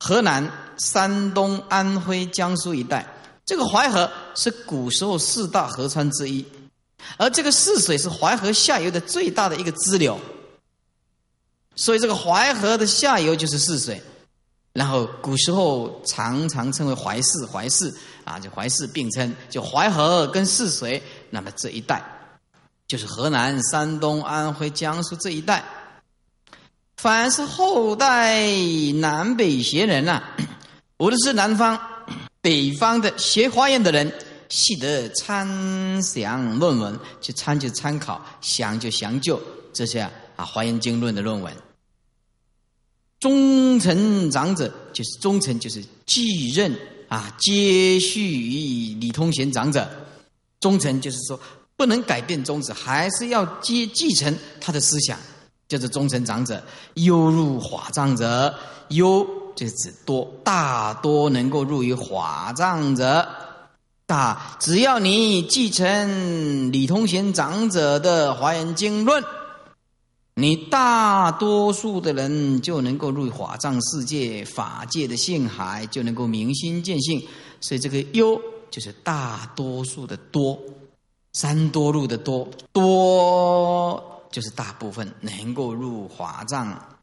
[0.00, 3.06] 河南、山东、安徽、江苏一带，
[3.44, 6.42] 这个淮河是古时候四大河川之一。
[7.18, 10.18] 而这个泗水是淮河下游的最大的一个支流，
[11.76, 14.02] 所以这个淮河的下游就是泗水，
[14.72, 22.02] 然后古时候常常称为淮泗，淮泗啊，就淮泗并称，就淮河跟泗水，那么这一带。
[22.86, 25.64] 就是河南、山东、安徽、江苏这一带。
[26.96, 28.46] 凡是后代
[28.94, 30.22] 南北学人呐，
[30.98, 31.80] 无论是南方、
[32.40, 34.12] 北方的学华严的人。
[34.50, 39.40] 系得参详论文，去参就参考，详就详究
[39.72, 40.12] 这些啊
[40.44, 41.52] 《华严经论》的论文。
[43.18, 49.90] 忠臣长者就是忠臣，就是继任啊，接续于李通贤长者。
[50.60, 51.40] 忠臣就是说
[51.76, 55.18] 不能改变宗旨，还是要接继承他的思想，
[55.68, 56.62] 叫做忠诚长者。
[56.94, 58.54] 优入华藏者，
[58.88, 63.26] 优就是指多，大多能够入于华藏者。
[64.06, 69.22] 大，只要你继承李通贤长者的《华严经论》，
[70.34, 77.26] 你大多数的人就能够入法藏世界、法界的性海，就能够明心见性。
[77.60, 78.38] 所以这个“优”
[78.70, 80.58] 就是大多数的“多”，
[81.34, 86.96] 三多路的“多”，多就是大部分能够入华藏。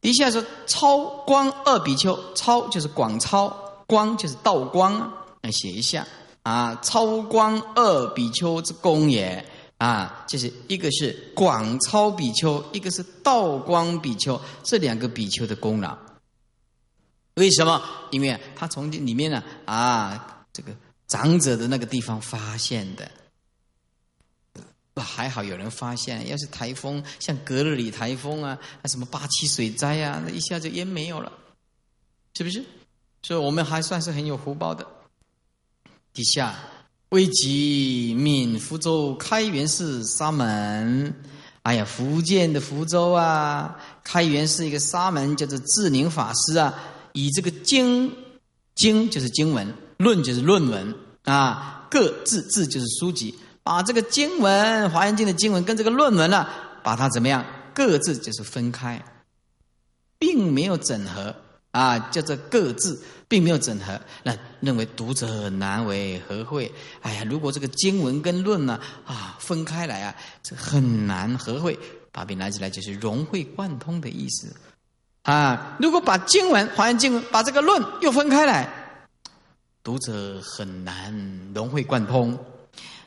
[0.00, 3.48] 底下说超光二比丘，超就是广超，
[3.86, 5.12] 光就是道光。
[5.42, 6.06] 来写一下
[6.42, 9.44] 啊，超光二比丘之功也
[9.76, 15.98] 啊，就是一个是广超比丘，一个是道光比丘，这两个比丘的功劳。
[17.34, 17.82] 为什么？
[18.10, 20.72] 因为他从这里面呢啊，这个
[21.06, 23.10] 长者的那个地方发现的，
[24.94, 26.28] 还好有人发现。
[26.28, 31.32] 要是台风，像格勒里台风啊，什么八七水灾啊，那一下就烟没有了，
[32.34, 32.64] 是不是？
[33.22, 34.86] 所以我们还算是很有福报的。
[36.12, 36.54] 底下，
[37.08, 41.14] 危急闽福州开元寺沙门，
[41.62, 46.72] 哎呀，福建的福州啊，开元寺一个沙门叫做智宁法师啊，
[47.12, 48.14] 以这个经
[48.74, 56.46] 经就是经文，论就是论文啊，各字字就是书籍，把这个经文《华严经》的经文跟这个论文呢，
[56.84, 57.44] 把它怎么样？
[57.74, 59.02] 各自就是分开，
[60.18, 61.34] 并没有整合。
[61.74, 66.72] 啊，叫做各自，并没有整合，那认为读者难为何会。
[67.02, 71.76] 哎呀，如果这个经文跟论呢啊分开来啊，这很难何会。
[72.12, 74.54] 把笔拿起来就是融会贯通的意思
[75.22, 75.76] 啊。
[75.80, 78.83] 如果把经文还原经文，把这个论又分开来，
[79.84, 82.36] 读者很难融会贯通。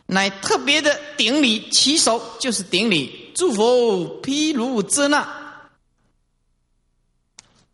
[0.06, 5.28] 乃特别的顶礼，起手就是顶礼，祝福毗卢遮那。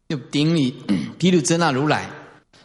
[0.09, 0.71] 就顶礼
[1.19, 2.09] 毗卢遮那如来，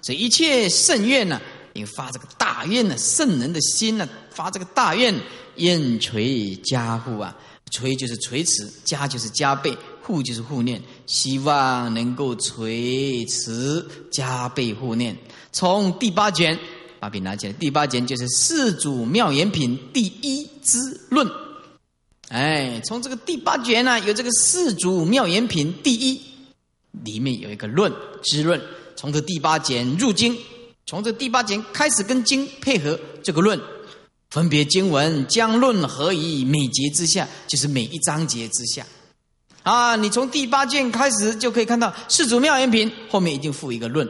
[0.01, 1.41] 所以一切圣愿呢，
[1.73, 5.15] 你发这个大愿呢，圣人的心呢，发这个大愿，
[5.57, 7.37] 愿垂加护啊，
[7.71, 15.17] 垂就是垂持，加就是加倍，护就是护念，希望能够垂慈加倍护念。
[15.51, 16.57] 从第八卷
[17.01, 21.29] 把笔拿起来，第八卷就是四祖妙言品第一之论。
[22.29, 26.21] 哎，从这个第八卷呢，有这个四祖妙言品第一。
[27.05, 27.93] 里面有一个论
[28.23, 28.61] 之论，
[28.97, 30.37] 从这第八卷入经，
[30.87, 33.61] 从这第八卷开始跟经配合这个论，
[34.31, 38.85] 分别经文将论合于每节之下，就是每一章节之下。
[39.69, 44.09] 啊，你从第八卷开始就可以看到世祖妙言品后面一定附一个论，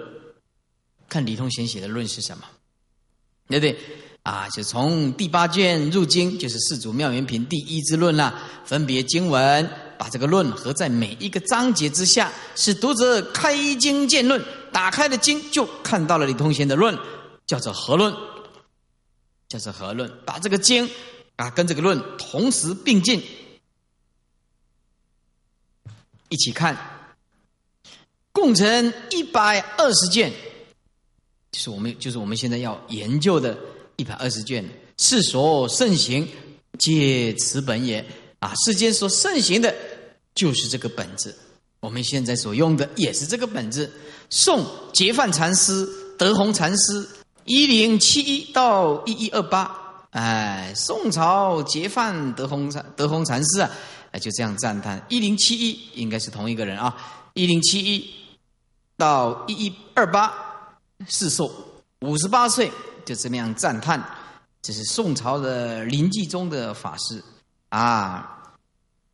[1.09, 2.45] 看李通贤写的论是什么，
[3.49, 3.77] 对不对？
[4.23, 9.69] 啊，就从第八卷入经，就是世祖妙言品第一之论啦，分别经文
[9.99, 14.41] 把这个论合在每一个章节之下，使读者开经见论，
[14.71, 16.97] 打开了经就看到了李通贤的论，
[17.49, 18.15] 叫做合论，
[19.49, 20.89] 叫做合论，把这个经
[21.35, 23.21] 啊跟这个论同时并进，
[26.29, 26.77] 一起看，
[28.33, 30.33] 共成一百二十卷，
[31.53, 33.59] 就是我们就是我们现在要研究的
[33.97, 34.65] 一百二十卷，
[34.97, 36.29] 世所盛行，
[36.79, 38.05] 皆此本也。
[38.41, 39.75] 啊，世间所盛行的，
[40.33, 41.37] 就是这个本子。
[41.81, 43.91] 我们现在所用的也是这个本子。
[44.31, 47.09] 宋结范禅师、德宏禅师，
[47.47, 50.07] 一零七一到一一二八。
[50.11, 53.69] 哎，宋朝结范德宏禅德宏禅师啊，
[54.11, 55.05] 哎就这样赞叹。
[55.09, 56.97] 一零七一应该是同一个人啊。
[57.35, 58.11] 一零七一
[58.97, 60.33] 到一一二八，
[61.07, 61.51] 世寿
[62.01, 62.71] 五十八岁，
[63.05, 64.03] 就这么样赞叹。
[64.61, 67.23] 这是宋朝的临济宗的法师。
[67.69, 68.55] 啊，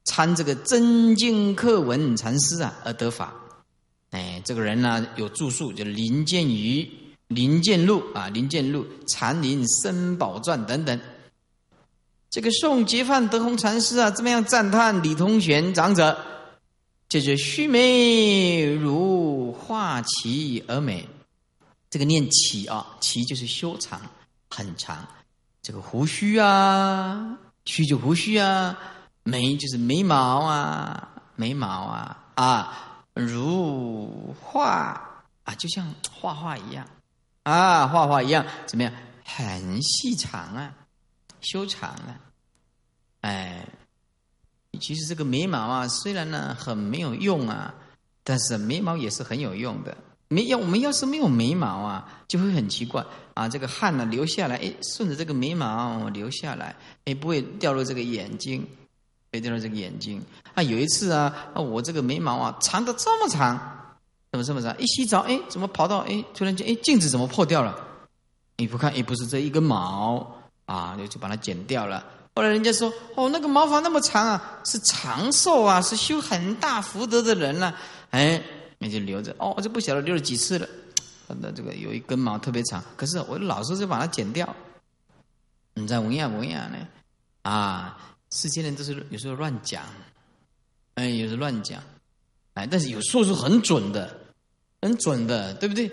[0.04, 3.34] 参这个真经课文禅师啊而得法，
[4.10, 6.82] 哎，这个人呢有著述，就林建瑜
[7.26, 11.00] 《林建录》啊，《林建录》《禅林森宝传》等等。
[12.34, 16.18] 这个宋杰范德宏禅师啊，怎么样赞叹李通玄长者？
[17.08, 21.08] 就是须眉如画齐而美，
[21.88, 24.00] 这个念齐啊，齐就是修长
[24.50, 25.06] 很长，
[25.62, 27.38] 这个胡须啊。
[27.66, 28.76] 须就胡须啊，
[29.22, 35.00] 眉就是眉毛啊，眉毛啊啊，如画
[35.44, 36.84] 啊，就像画画一样
[37.44, 38.92] 啊，画画一样，怎么样？
[39.24, 40.74] 很细长啊，
[41.44, 42.18] 修长啊，
[43.20, 43.66] 哎，
[44.80, 47.74] 其实这个眉毛啊，虽然呢很没有用啊，
[48.22, 49.96] 但是眉毛也是很有用的。
[50.28, 53.04] 没要我们要是没有眉毛啊，就会很奇怪
[53.34, 53.48] 啊。
[53.48, 58.66] 这个汗呢流下来，哎，顺着这个眉毛流下来，哎，不会掉入这个眼睛，
[59.30, 60.20] 会掉入这个眼睛。
[60.54, 63.96] 啊，有一次啊，啊，我这个眉毛啊长的这么长，
[64.32, 64.76] 怎么这么长？
[64.80, 67.86] 一洗澡，哎，怎么跑到哎，突然间，哎，镜子怎么破掉了？
[68.56, 72.04] 你不看，哎，不是这一根毛啊，就就把它剪掉了。
[72.34, 77.76] 后来人家说，哦，那个毛发那么长啊，是长寿啊，是修很大福德的人了，
[78.10, 78.42] 哎。
[78.76, 80.68] 那就留着哦，我就不晓得留了几次了。
[81.40, 84.54] 那这个有一根毛特别长，可是我老是就把它剪掉。
[85.74, 86.76] 你在文雅文雅呢？
[87.42, 87.96] 啊，
[88.32, 89.82] 世间人都是有时候乱讲，
[90.96, 91.82] 哎，有时乱讲，
[92.54, 94.18] 哎，但是有数是很准的，
[94.82, 95.90] 很准的，对不对？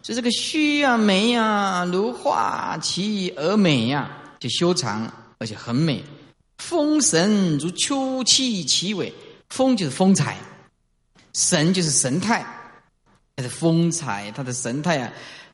[0.00, 6.02] 所以这个须啊、眉啊，如画其而美呀，就修长而且很美。
[6.58, 9.12] 风神如秋气其尾，
[9.48, 10.36] 风就是风采。
[11.34, 12.44] 神就是神态，
[13.36, 15.12] 它的风采，它的神态啊，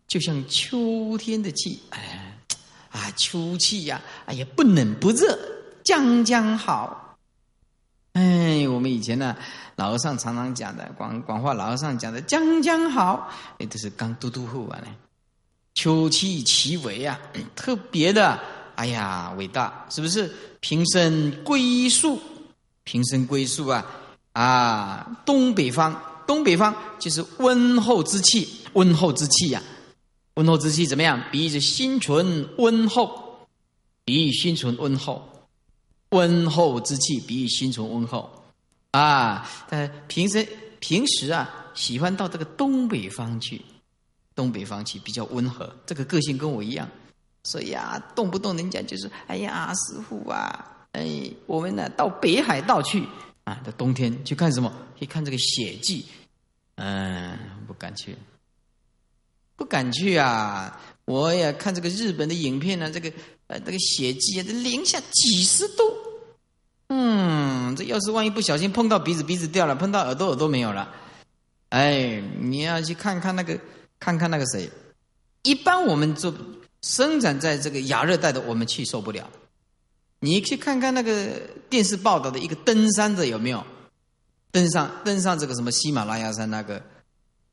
[0.09, 2.37] 就像秋天的气，哎，
[2.91, 5.39] 啊，秋气呀，哎呀，不冷不热，
[5.85, 7.08] 将将好。
[8.19, 9.37] 哎，我们以前呢，
[9.77, 14.89] 老和尚常常讲的，广广化老和尚讲的，将将好，哎，都是刚嘟嘟后完了。
[15.75, 17.17] 秋气其为啊，
[17.55, 18.37] 特别的，
[18.75, 20.29] 哎呀，伟大，是不是？
[20.59, 22.19] 平生归宿，
[22.83, 23.87] 平生归宿啊。
[24.33, 29.63] 啊，东北方，东北方就是温厚之气，温厚之气呀，
[30.35, 31.23] 温厚之气怎么样？
[31.31, 33.47] 比喻着心存温厚，
[34.05, 35.29] 比喻心存温厚，
[36.11, 38.31] 温厚之气比喻心存温厚
[38.93, 39.49] 啊。
[39.69, 40.47] 他平时
[40.81, 43.61] 平时啊，喜欢到这个东北方去，
[44.35, 46.89] 东北方去比较温和，这个个性跟我一样，
[47.45, 53.03] 所以啊，动不动人家就是哎呀，师傅啊，哎，我们呢到北海道去。
[53.45, 54.71] 啊，到冬天去看什么？
[55.01, 56.05] 去看这个雪季，
[56.75, 58.15] 嗯，不敢去，
[59.57, 60.79] 不敢去啊！
[61.07, 63.11] 我也看这个日本的影片呢，这个
[63.49, 65.83] 呃，那个血迹啊，这零下几十度，
[66.89, 70.95] 嗯，这要是万一不小心碰到鼻子，鼻子掉了；碰到耳朵，耳朵没有了。
[71.71, 73.59] 哎，你要去看看那个，
[73.99, 74.71] 看看那个谁？
[75.43, 76.33] 一般我们做
[76.83, 79.29] 生长在这个亚热带的，我们去受不了。
[80.21, 81.31] 你去看看那个
[81.71, 83.65] 电视报道的一个登山者有没有
[84.51, 86.83] 登上登上这个什么喜马拉雅山那个，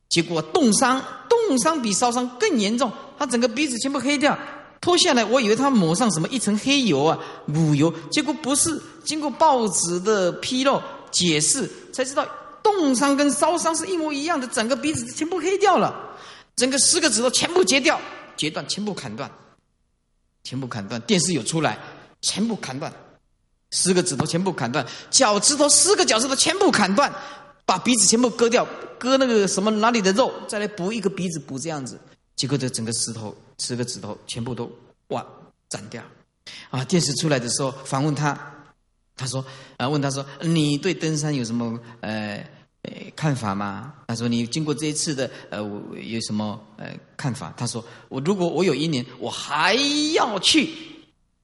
[0.09, 4.37] 结果冻伤，冻伤比烧伤更严重，他整个鼻子全部黑掉，
[4.81, 12.27] 脱下来，我以为他抹上什么一层黑油啊，乳油，结果不是，经过报纸的披露解释才知道，
[12.61, 15.93] 冻伤跟烧伤是一模一样的，整个鼻子全部黑掉了，
[16.55, 17.99] 整个四个指头全部截掉，
[18.37, 19.29] 截断，全部砍断，
[20.43, 21.77] 全部砍断，电视有出来。
[22.21, 22.91] 全部砍断，
[23.69, 27.13] 十个指头全部砍断，脚趾头十个脚趾头全部砍断，
[27.67, 28.67] 把鼻子全部割掉，
[28.97, 31.99] 割那个什么哪里的肉，再来补一个鼻子，补这样子，
[32.35, 34.71] 结果这整个石头十个指头全部都
[35.07, 35.25] 哇
[35.69, 36.03] 斩掉。
[36.69, 36.85] 啊！
[36.85, 38.39] 电视出来的时候访问他，
[39.15, 39.43] 他说
[39.77, 42.35] 啊，问他说，你对登山有什么呃
[42.83, 43.91] 呃看法吗？
[44.07, 47.51] 他说你经过这一次的呃我有什么呃看法？
[47.57, 49.73] 他说我如果我有一年我还
[50.13, 50.69] 要去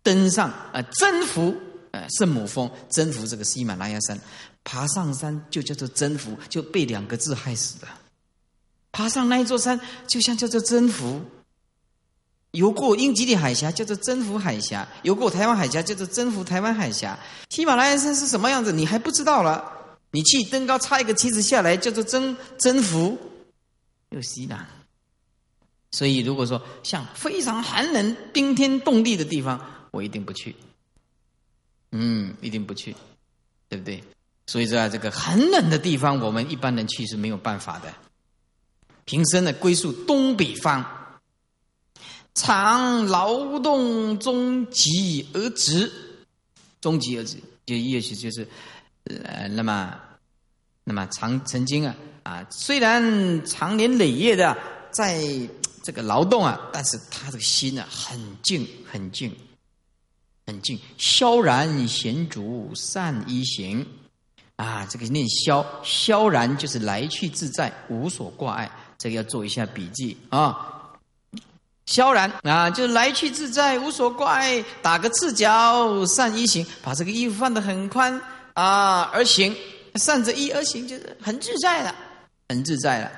[0.04, 1.56] 登上啊征服
[1.90, 4.20] 呃圣母峰，征服这个喜马拉雅山，
[4.64, 7.88] 爬上山就叫做征服，就被两个字害死的。
[8.92, 11.22] 爬上那一座山，就像叫做征服。
[12.52, 17.18] 游过英吉利海峡叫做征服海峡，游过台湾海峡叫做征服台湾海峡。
[17.50, 19.64] 喜马拉雅山是什么样子，你还不知道了？
[20.12, 23.18] 你去登高插一个旗子下来，叫做征征服，
[24.10, 24.68] 有西南。
[25.92, 30.54] 所以如果说像非常寒冷、冰天冻地的地方，我一定不去。
[31.94, 32.94] 嗯，一定不去，
[33.70, 34.04] 对不对？
[34.48, 37.94] 所以在这个很冷的地方，我们一般人去是没有办法的。
[39.06, 40.86] 平生呢，归宿东北方。
[42.34, 45.92] 常劳动终极而止，
[46.80, 47.36] 终极而止，
[47.66, 48.48] 就意思就是，
[49.04, 50.00] 呃，那么，
[50.86, 51.94] 那么常曾经啊
[52.24, 54.58] 啊，虽然长年累月的
[54.92, 55.22] 在
[55.84, 59.36] 这个劳动啊，但是他这个心啊很静，很静，
[60.48, 63.86] 很静，萧然闲足善一行，
[64.56, 68.72] 啊，这个念萧萧然就是来去自在，无所挂碍，
[69.02, 70.68] 这个要做一下笔记啊。
[71.88, 74.64] 萧然啊，就来去自在，无所怪。
[74.82, 78.22] 打个赤脚，善衣行，把这个衣服放得很宽
[78.54, 79.54] 啊，而行，
[79.96, 81.94] 善着衣而行，就是很自在了，
[82.48, 83.12] 很自在了。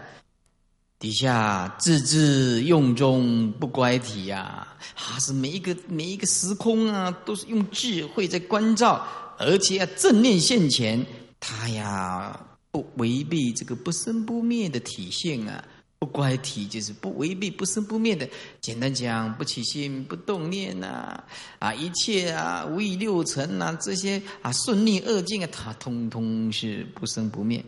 [0.98, 4.66] 底下字字用中不乖体呀，
[4.96, 9.06] 啊，是每一个每一个时空啊，都是用智慧在关照，
[9.38, 11.06] 而且要正念现前，
[11.40, 12.40] 他呀
[12.72, 15.64] 不违背这个不生不灭的体现啊。
[16.04, 18.28] 不乖体就是不违背不生不灭的，
[18.60, 21.24] 简单讲，不起心不动念呐，
[21.60, 27.64] 啊，一切啊，无以六尘呐，这些啊，顺逆恶境啊，它通通是不生不灭。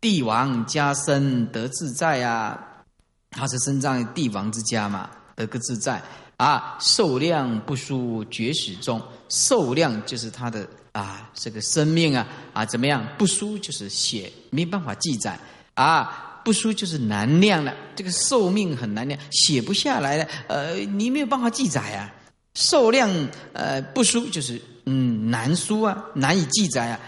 [0.00, 2.84] 帝王加身得自在啊，
[3.32, 6.00] 他是生在帝王之家嘛，得个自在
[6.36, 15.36] 啊，寿量不输绝始中，寿量就是他的啊，这个生命啊啊，怎么样不输就是写没办法记载
[15.74, 16.28] 啊。
[16.44, 20.26] 不输就是难量了，这个寿命很难量，写不下来了。
[20.48, 22.12] 呃，你没有办法记载啊。
[22.54, 23.08] 寿量
[23.52, 27.00] 呃不输就是嗯难输啊，难以记载啊。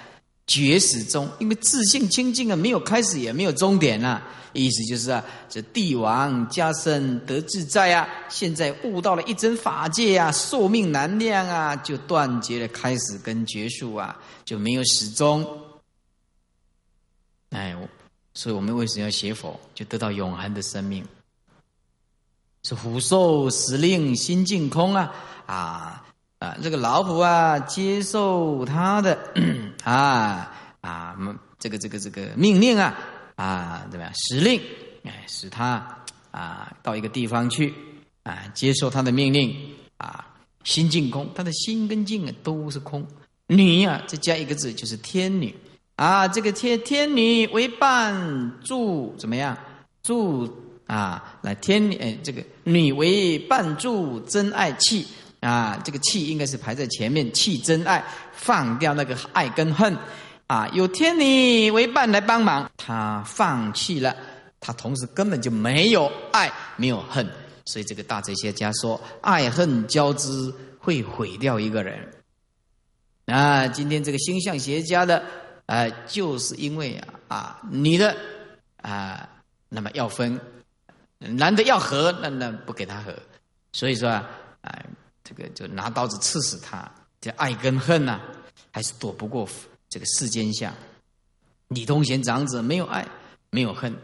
[0.47, 4.23] 绝始终，因为自信清净啊，没有开始也没有终点呐。
[4.53, 15.47] 意思就是啊，这帝王加身得自在啊，现在悟到了一真法界啊，寿命难量啊，就断绝了开始跟结束啊，就没有始终。
[17.51, 17.75] 哎。
[18.35, 19.59] 所以我们为什么要学佛？
[19.75, 21.05] 就得到永恒的生命。
[22.63, 25.13] 是虎兽时令心净空啊
[25.47, 26.07] 啊
[26.39, 26.57] 啊！
[26.63, 29.19] 这个老虎啊，接受他的
[29.85, 31.17] 啊啊，
[31.59, 32.99] 这个这个这个命令啊
[33.37, 34.13] 啊，怎么样？
[34.15, 34.61] 时令
[35.05, 37.75] 哎，使他啊到一个地方去
[38.23, 43.07] 啊，接受他的命令啊，心净空，他的心跟境啊都是空。
[43.49, 45.55] 女啊，再加一个字，就是天女。
[45.97, 49.57] 啊，这个天天女为伴助怎么样？
[50.03, 50.49] 助
[50.87, 55.07] 啊，来天女，这个女为伴助真爱气
[55.41, 59.97] 啊，这个气应该是排在前面，气真爱，放掉那个爱跟恨
[60.49, 64.17] 啊，有天女为伴来帮忙，他放弃了，
[64.59, 67.25] 他同时根本就没有爱，没有恨，
[67.67, 72.11] 所以这个大哲学家说，爱恨交织会毁掉一个人。
[73.27, 75.23] 啊，今天这个星象学家的。
[75.67, 78.15] 啊，就是因为啊啊，女的
[78.83, 79.29] 啊，
[79.69, 80.39] 那么要分，
[81.19, 83.15] 男的要和，那那不给他和，
[83.73, 84.27] 所以说啊，
[85.25, 86.91] 这个就拿刀子刺死他，
[87.21, 88.21] 这爱跟恨呐，
[88.71, 89.49] 还是躲不过
[89.89, 90.75] 这个世间相。
[91.69, 93.07] 李通贤长子没有爱，
[93.51, 93.97] 没有恨，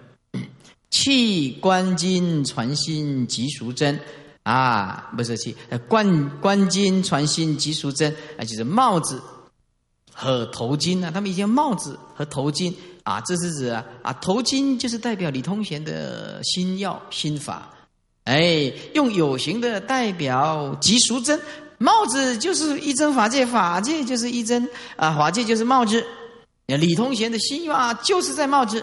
[0.90, 4.00] 弃观金传心即赎真
[4.44, 5.54] 啊，不是弃
[5.86, 9.20] 观观金传心即赎真啊，就是帽子。
[10.20, 11.12] 和头巾啊？
[11.14, 17.70] 他们以前帽子和头巾啊，这是指啊啊头巾就是代表李通贤的心药心法，
[18.24, 21.40] 哎，用有形的代表即赎真，
[21.78, 26.04] 帽子就是一真法界，法界就是一真啊，法界就是帽子，
[26.66, 28.82] 李通贤的心药就是在帽子，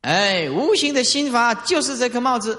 [0.00, 2.58] 哎，无形的心法就是这颗帽子，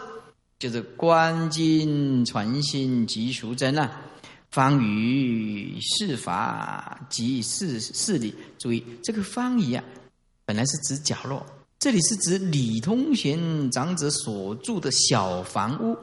[0.57, 3.91] 就是观经传心即赎真啊。
[4.56, 9.84] 方于事法及事事理，注意这个方仪啊，
[10.45, 11.45] 本来是指角落，
[11.78, 15.97] 这里是指李通贤长者所住的小房屋，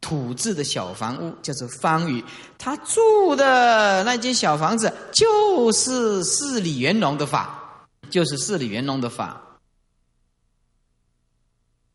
[0.00, 2.22] 土制的小房屋，叫做方宇。
[2.56, 9.58] 他住的那间小房子，就是四里圆融的法，就是四里圆融的法。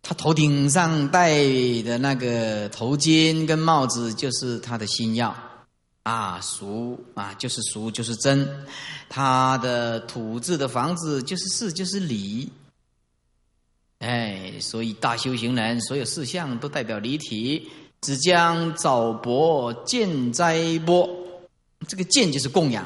[0.01, 1.37] 他头顶上戴
[1.83, 5.33] 的那个头巾跟帽子，就是他的心药
[6.03, 8.65] 啊，俗啊，就是俗，就是真。
[9.07, 12.51] 他的土制的房子，就是事，就是理。
[13.99, 17.69] 哎，所以大修行人所有事项都代表离体。
[18.01, 21.07] 只将早薄见斋播，
[21.87, 22.83] 这个见就是供养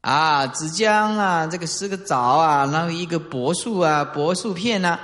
[0.00, 0.48] 啊。
[0.48, 4.98] 只将啊这个十个枣啊，然后一个柏树啊，柏树片呢，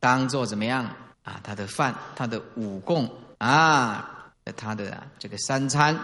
[0.00, 0.86] 当做怎么样
[1.22, 1.38] 啊？
[1.42, 5.98] 他的饭，他的五供啊，他的这个三餐。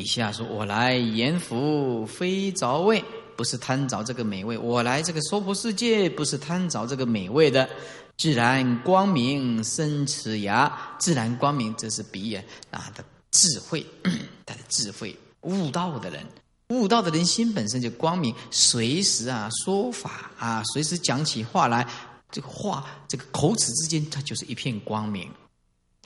[0.00, 3.04] 以下说：“我来言福，非着味，
[3.36, 4.56] 不是贪着这个美味。
[4.56, 7.68] 我来这个娑婆世界，不是贪着这个美味的。
[8.16, 13.84] 自然光明生齿牙，自然光明，这是鼻眼啊的智慧，
[14.46, 16.24] 他的智慧，悟道的人，
[16.68, 21.86] 悟道的人心本身就光明，随时啊说法啊，随时讲起话来，
[22.30, 25.30] 这个话，这个口齿之间，它就是一片光明。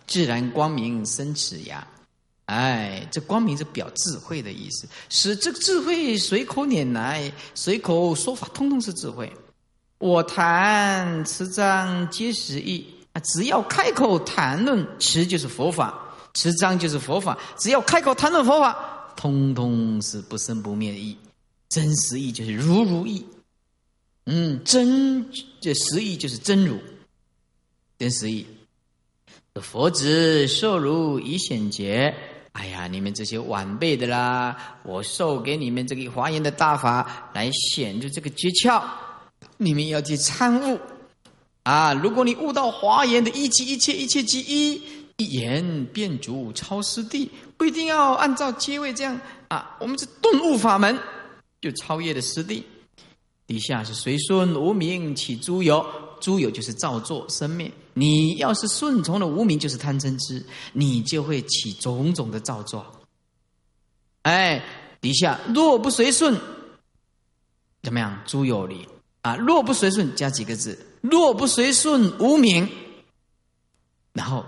[0.04, 1.86] 自然光明生齿牙。”
[2.46, 9.32] 哎，这光明是表智慧的意思，使这个智慧随口拈来，随口说法，通通是智慧。
[9.96, 21.16] 我谈持章皆实义啊，只要开口谈论，持就是佛法，持章就是佛法，只要开口谈论佛法，通通是不生不灭的义，
[21.70, 23.24] 真实义就是如如意。
[24.26, 25.30] 嗯，真
[25.62, 26.78] 这实义就是真如，
[27.98, 28.46] 真实义。
[29.62, 32.14] 佛子受如以显节。
[32.54, 38.82] 哎呀，你们这些晚辈的啦，我授给你们这个华严的大法来显出这个诀窍，
[39.56, 40.78] 你们要去参悟
[41.64, 41.92] 啊！
[41.92, 44.80] 如果你悟到华严的一即一切，一切即一，
[45.16, 49.76] 一言便足超师地，不一定要按照阶位这样啊。
[49.80, 50.96] 我们是顿悟法门，
[51.60, 52.64] 就超越了师地。
[53.48, 55.84] 底下是随顺无名起诸有。
[56.20, 62.84] 诸有就是造作生灭，你要是顺从了无名，就是贪嗔痴，你就会起种种的造作。
[64.22, 64.62] 哎，
[65.00, 66.38] 底下若不随顺，
[67.82, 68.20] 怎么样？
[68.26, 68.88] 诸有离
[69.22, 69.36] 啊！
[69.36, 70.78] 若不随顺，加几个字？
[71.02, 72.68] 若不随顺无名，
[74.12, 74.44] 然后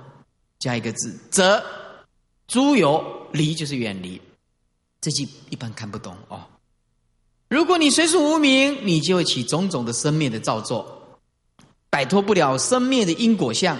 [0.58, 1.62] 加一个字，则
[2.48, 4.20] 诸有离就是远离。
[5.00, 6.44] 这句一般看不懂哦。
[7.48, 10.95] 如果你随顺无名，你就会起种种的生灭的造作。
[11.96, 13.74] 摆脱不了生灭的因果相，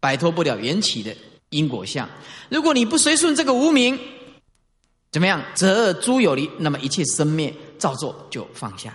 [0.00, 1.16] 摆脱不了缘起的
[1.50, 2.10] 因果相。
[2.48, 3.96] 如果你不随顺这个无名，
[5.12, 5.40] 怎么样？
[5.54, 8.92] 则诸有离，那么一切生灭造作就放下。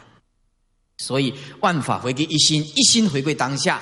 [0.97, 3.81] 所以万法回归一心，一心回归当下，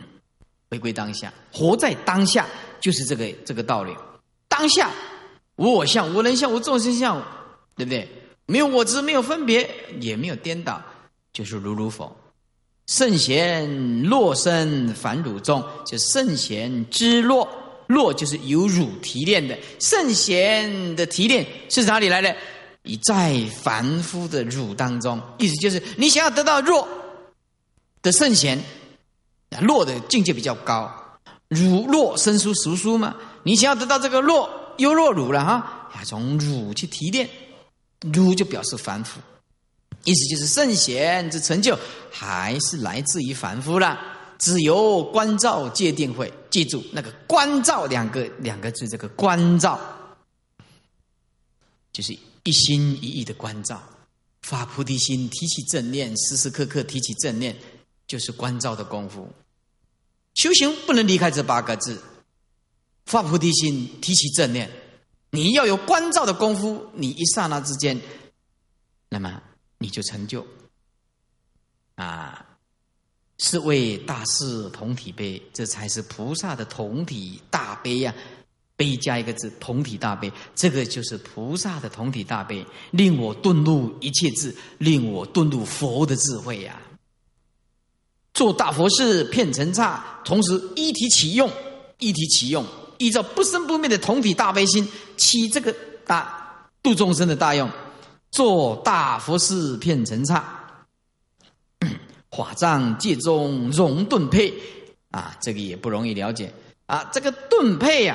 [0.70, 2.46] 回归当下，活在当下，
[2.78, 3.96] 就是这个这个道理。
[4.46, 4.90] 当下
[5.56, 7.18] 无我相、无人相、无众生相，
[7.74, 8.06] 对不对？
[8.44, 9.66] 没有我执，没有分别，
[10.02, 10.82] 也没有颠倒，
[11.32, 12.14] 就是如如否。
[12.86, 17.48] 圣贤落身凡乳中，就圣贤之落，
[17.88, 19.58] 落就是由乳提炼的。
[19.80, 22.34] 圣贤的提炼是哪里来的？
[22.84, 26.86] 已在凡夫的乳当中，意思就是你想要得到弱
[28.00, 28.62] 的圣贤，
[29.60, 31.18] 弱的境界比较高，
[31.48, 33.16] 乳弱生出熟书嘛。
[33.42, 37.28] 你想要得到这个弱，优弱乳了哈，要从乳去提炼，
[38.12, 39.20] 乳就表示凡夫。
[40.06, 41.76] 意思就是圣贤之成就
[42.12, 43.98] 还是来自于凡夫了，
[44.38, 49.80] 只有关照界定会记住那个关照两个两个字，这个关照
[51.92, 53.82] 就是一心一意的关照，
[54.42, 57.56] 发菩提心，提起正念，时时刻刻提起正念，
[58.06, 59.28] 就是关照的功夫。
[60.34, 62.00] 修行不能离开这八个字，
[63.06, 64.70] 发菩提心，提起正念，
[65.30, 68.00] 你要有关照的功夫，你一刹那之间，
[69.08, 69.42] 那么。
[69.78, 70.46] 你就成就
[71.96, 72.44] 啊，
[73.38, 78.14] 是为大事同体悲，这才是菩萨的同体大悲呀。
[78.78, 86.78] 悲加一个字，同体大悲，这个就是菩萨的同体大悲，令我顿入一切智，令我顿入佛的智慧呀。
[88.34, 91.50] 做大佛事，骗尘刹，同时一体启用，
[91.98, 92.66] 一体启用，
[92.98, 95.74] 依照不生不灭的同体大悲心，起这个
[96.04, 97.70] 大度众生的大用。
[98.36, 100.44] 做大佛事片尘刹，
[102.30, 104.52] 法藏界中容顿配
[105.10, 106.52] 啊，这个也不容易了解
[106.84, 107.08] 啊。
[107.10, 108.14] 这个顿配呀，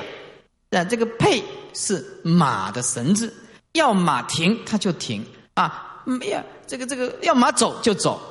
[0.70, 1.42] 啊，这个配
[1.74, 3.34] 是马的绳子，
[3.72, 8.22] 要马停它就停啊，没有这个这个要马走就走，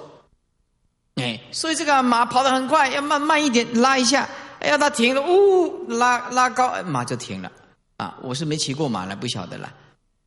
[1.16, 4.30] 哎，所以这个马跑得很快，要慢慢一点拉一下
[4.62, 7.52] 哎呀，它停了，呜，拉拉高，马就停了。
[7.98, 9.70] 啊，我是没骑过马了，不晓得了。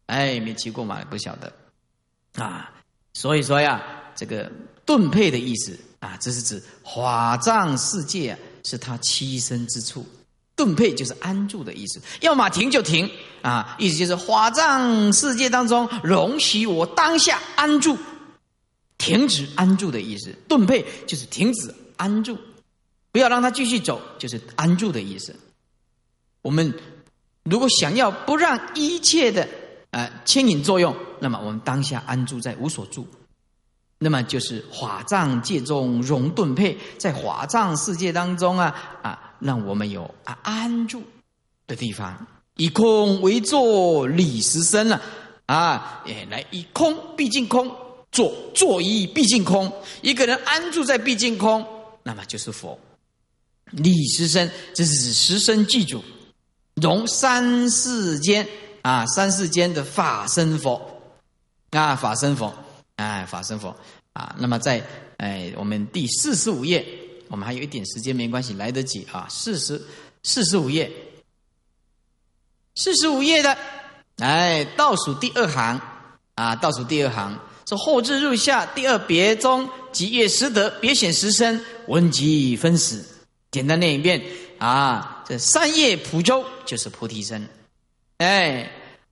[0.07, 1.53] 哎，没骑过马，不晓得。
[2.35, 2.71] 啊，
[3.13, 3.83] 所以说呀，
[4.15, 4.51] 这个
[4.85, 10.07] 顿配的意思啊，这是指法藏世界啊，是他栖身之处。
[10.57, 13.11] 顿配就是安住的意思，要么停就停
[13.43, 17.99] 啊，意思就是法藏世界当中容许我当下安住，
[18.97, 20.33] 停止安住的意思。
[20.47, 22.39] 顿配就是停止安住，
[23.11, 25.35] 不要让它继续走，就是安住的意思。
[26.43, 26.73] 我们
[27.43, 29.49] 如果想要不让一切的
[29.95, 33.07] 呃牵引作用，那么我们当下安住在无所住，
[33.99, 39.21] 那么就是法藏界中容顿配，在法藏世界当中啊啊。
[39.41, 41.03] 让我们有啊安住
[41.67, 42.27] 的地方，
[42.57, 45.03] 以空为坐，理实身了
[45.45, 46.03] 啊！
[46.07, 47.71] 哎，来以空毕竟空，
[48.11, 49.71] 坐坐以毕竟空。
[50.01, 51.67] 一个人安住在毕竟空，
[52.05, 52.79] 那么就是佛。
[53.73, 56.03] 理实身，这是指实身记住，
[56.77, 58.49] 容三世间
[58.85, 60.81] 啊，三世间的法身佛
[61.71, 62.53] 啊，法身佛，
[62.97, 63.75] 哎，法身佛
[64.13, 64.37] 啊。
[64.39, 64.85] 那么在
[65.17, 66.87] 哎，我们第四十五页。
[67.29, 69.27] 我们还有一点时间，没关系，来得及啊！
[69.31, 69.83] 四十
[70.23, 70.93] 四十五页，
[72.77, 73.57] 四十五页的，
[74.19, 75.81] 哎，倒数第二行
[76.35, 83.03] 啊，倒数第二行说后至入夏第二别中即月时得别显时身闻即分死。
[83.51, 84.23] 简单念一遍
[84.59, 87.49] 啊，这三叶普州就是菩提身，
[88.19, 88.71] 哎，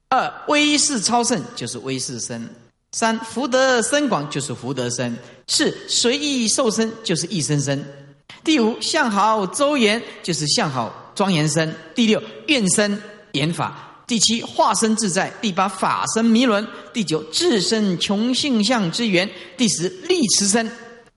[0.09, 2.49] 二威势超胜就是威势身，
[2.93, 5.17] 三福德深广就是福德身，
[5.49, 7.85] 四随意受身就是一生身。
[8.45, 13.01] 第五，相好周延就是相好庄严身；第六，愿身
[13.33, 13.73] 言法；
[14.07, 20.71] 第七，化身自在；第八，法身弥伦；第九，自身穷性相之源；第十，力持身。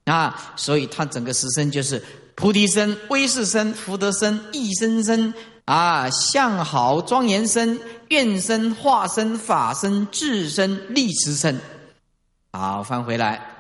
[0.05, 2.01] 啊，所以他整个十身就是
[2.35, 5.33] 菩提身、威势身、福德身、一身身。
[5.65, 11.59] 啊，相好庄严身、愿身、化身、法身、智身、力持身。
[12.51, 13.51] 好，翻回来。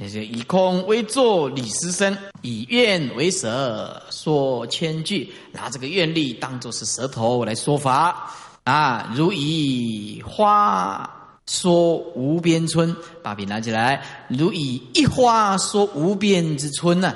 [0.00, 5.32] 那就以空为坐，理实身；以愿为舌，说千句。
[5.50, 11.10] 拿这个愿力当做是舌头来说法啊，如以花
[11.48, 12.94] 说无边春，
[13.24, 17.12] 把笔拿起来，如以一花说无边之春呢？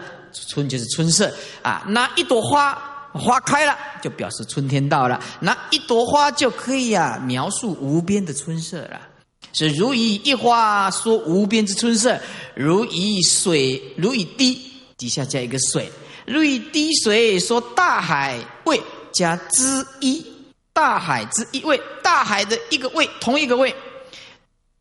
[0.49, 1.33] 春就是春色
[1.63, 2.77] 啊，拿一朵花，
[3.13, 9.01] 花开了就表示春天到了，拿一朵花就可以啊描述无边的春色了。
[9.53, 12.19] 是如以一花说无边之春色，
[12.55, 14.59] 如以水，如以滴
[14.97, 15.93] 底下加一个水，
[16.25, 18.81] 如以滴水说大海味
[19.13, 20.25] 加之一，
[20.73, 23.75] 大海之一味，大海的一个味，同一个味，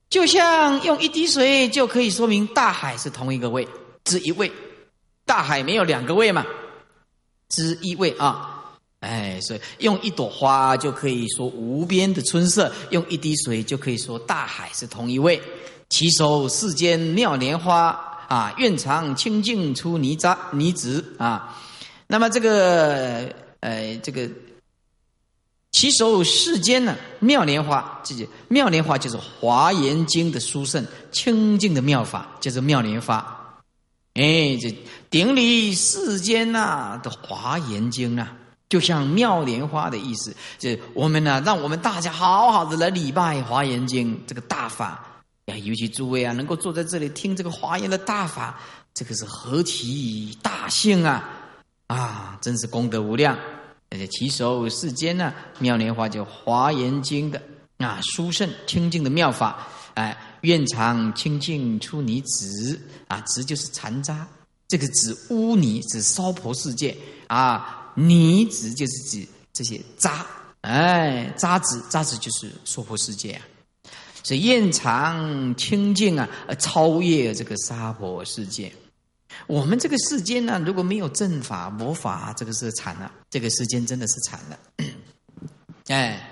[0.09, 3.67] 就像用一滴水就可以说明大海是同一个味，
[4.05, 4.49] 之一味，
[5.25, 6.45] 大海没有两个味嘛，
[7.51, 8.57] 之一味啊。
[9.01, 15.41] 哎，所以用一朵花就可以说无边的春色，用一滴水就可以说大海是同一位。
[15.89, 17.87] 其手世间妙莲花
[18.27, 21.59] 啊，愿常清净出泥渣泥子啊。
[22.05, 24.29] 那么这个呃，这个
[25.71, 28.13] 其手世间呢，妙莲花，这
[28.49, 33.40] 妙莲花就是华严经的殊胜清净的妙法，就是妙莲花。
[34.13, 34.75] 哎，这
[35.09, 38.35] 顶礼世间呐的华严经啊。
[38.67, 45.05] 就像妙莲花的意思，这我们呢，让我们大家好好的来礼拜《华严经》这个大法
[45.47, 45.57] 呀。
[45.57, 48.57] 尤其诸位啊，能够坐在这里听这个华严的大法，
[48.93, 51.29] 这个是何其大幸啊！
[51.87, 53.37] 啊，真是功德无量。
[53.89, 57.41] 而且其手世间呢，妙莲花就《华严经》的
[57.79, 59.67] 啊，殊胜清净的妙法。
[59.95, 64.27] 哎，愿常清净出泥子啊，子就是残渣，
[64.67, 66.95] 这个指污泥，指娑婆世界
[67.27, 67.77] 啊。
[67.93, 70.25] 泥子就是指这些渣，
[70.61, 73.45] 哎，渣子，渣子就是娑婆世界啊，
[74.23, 76.27] 所以厌长清净啊，
[76.57, 78.71] 超越这个娑婆世界。
[79.47, 84.59] 我们这个世间呢，如果没有正法魔法，这个是惨了，这个世间真的是惨了。
[85.87, 86.30] 哎，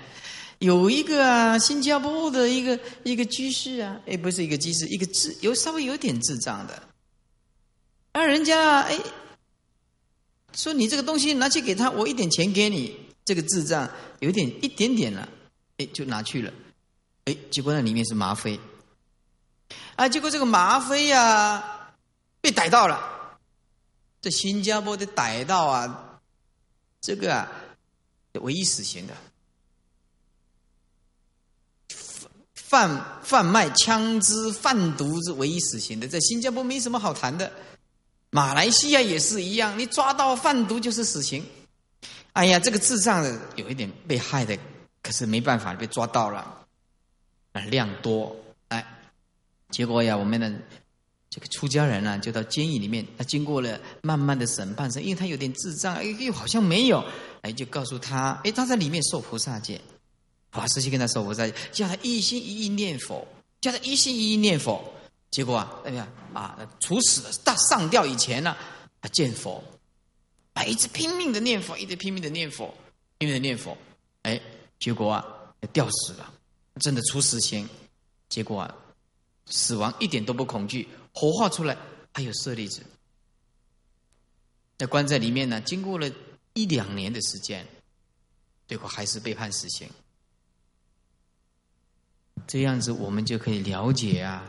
[0.60, 6.82] 有一个啊，新加坡的一个一个居士啊，哎，不是一个居士，一个智有稍微有点智障的，
[8.12, 8.98] 啊人家哎。
[10.52, 12.98] 说你这个东西拿去给他，我一点钱给你。
[13.24, 13.88] 这个智障
[14.18, 15.28] 有点一点点了，
[15.76, 16.52] 哎，就拿去了。
[17.26, 18.58] 哎，结果那里面是吗啡。
[19.94, 21.92] 啊，结果这个吗啡呀
[22.40, 23.38] 被逮到了，
[24.20, 26.20] 这新加坡的逮到啊，
[27.00, 27.48] 这个啊
[28.32, 29.14] 唯一死刑的，
[32.70, 37.50] 贩贩卖枪支、贩毒是唯一死刑的，在新加坡没什么好谈的。
[38.30, 41.44] 马来西亚也是一样，你抓到贩毒就是死刑。
[42.32, 44.56] 哎呀，这个智障的有一点被害的，
[45.02, 46.64] 可是没办法被抓到了，
[47.50, 48.36] 啊，量多，
[48.68, 48.86] 哎，
[49.70, 50.48] 结果呀，我们的
[51.28, 57.04] 这个出家人呢，就到监狱里面，他经过了慢慢的审判，是因为他有点智障，哎，又好像没有，
[57.42, 59.80] 哎，就告诉他，哎，他在里面受菩萨戒，
[60.50, 63.26] 法师去跟他说：“我在，叫他一心一意念佛，
[63.60, 64.82] 叫他一心一意念佛。
[65.30, 68.56] 结果啊，哎呀啊，处死了大上吊以前呢，
[69.00, 69.62] 他见佛，
[70.54, 72.74] 啊，一直拼命的念佛，一直拼命的念佛，
[73.18, 73.78] 拼命的念佛，
[74.22, 74.40] 哎，
[74.80, 75.24] 结果啊，
[75.72, 76.32] 吊死了，
[76.80, 77.68] 真的处死刑。
[78.28, 78.74] 结果啊，
[79.46, 81.76] 死亡一点都不恐惧，活化出来
[82.12, 82.82] 还有舍利子，
[84.78, 86.10] 在关在里面呢，经过了
[86.54, 87.64] 一两年的时间，
[88.66, 89.88] 结果还是被判死刑。
[92.50, 94.42] 这样子，我们就可以了解啊。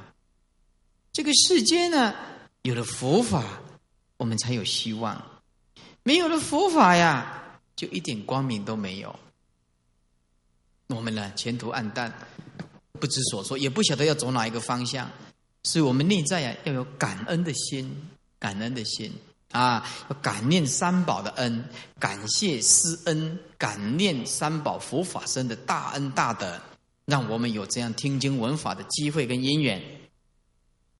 [1.14, 2.16] 这个世间呢，
[2.64, 3.44] 有了佛法，
[4.18, 5.16] 我们才有希望；
[6.02, 9.16] 没有了佛法呀，就一点光明都没有。
[10.88, 12.12] 我们呢，前途暗淡，
[12.94, 15.08] 不知所措，也不晓得要走哪一个方向。
[15.62, 19.14] 所以我们内在呀，要有感恩的心，感恩的心
[19.52, 21.64] 啊，要感念三宝的恩，
[22.00, 26.60] 感谢师恩，感念三宝佛法生的大恩大德，
[27.12, 30.01] 让我们有这样听经闻法的机会跟因缘。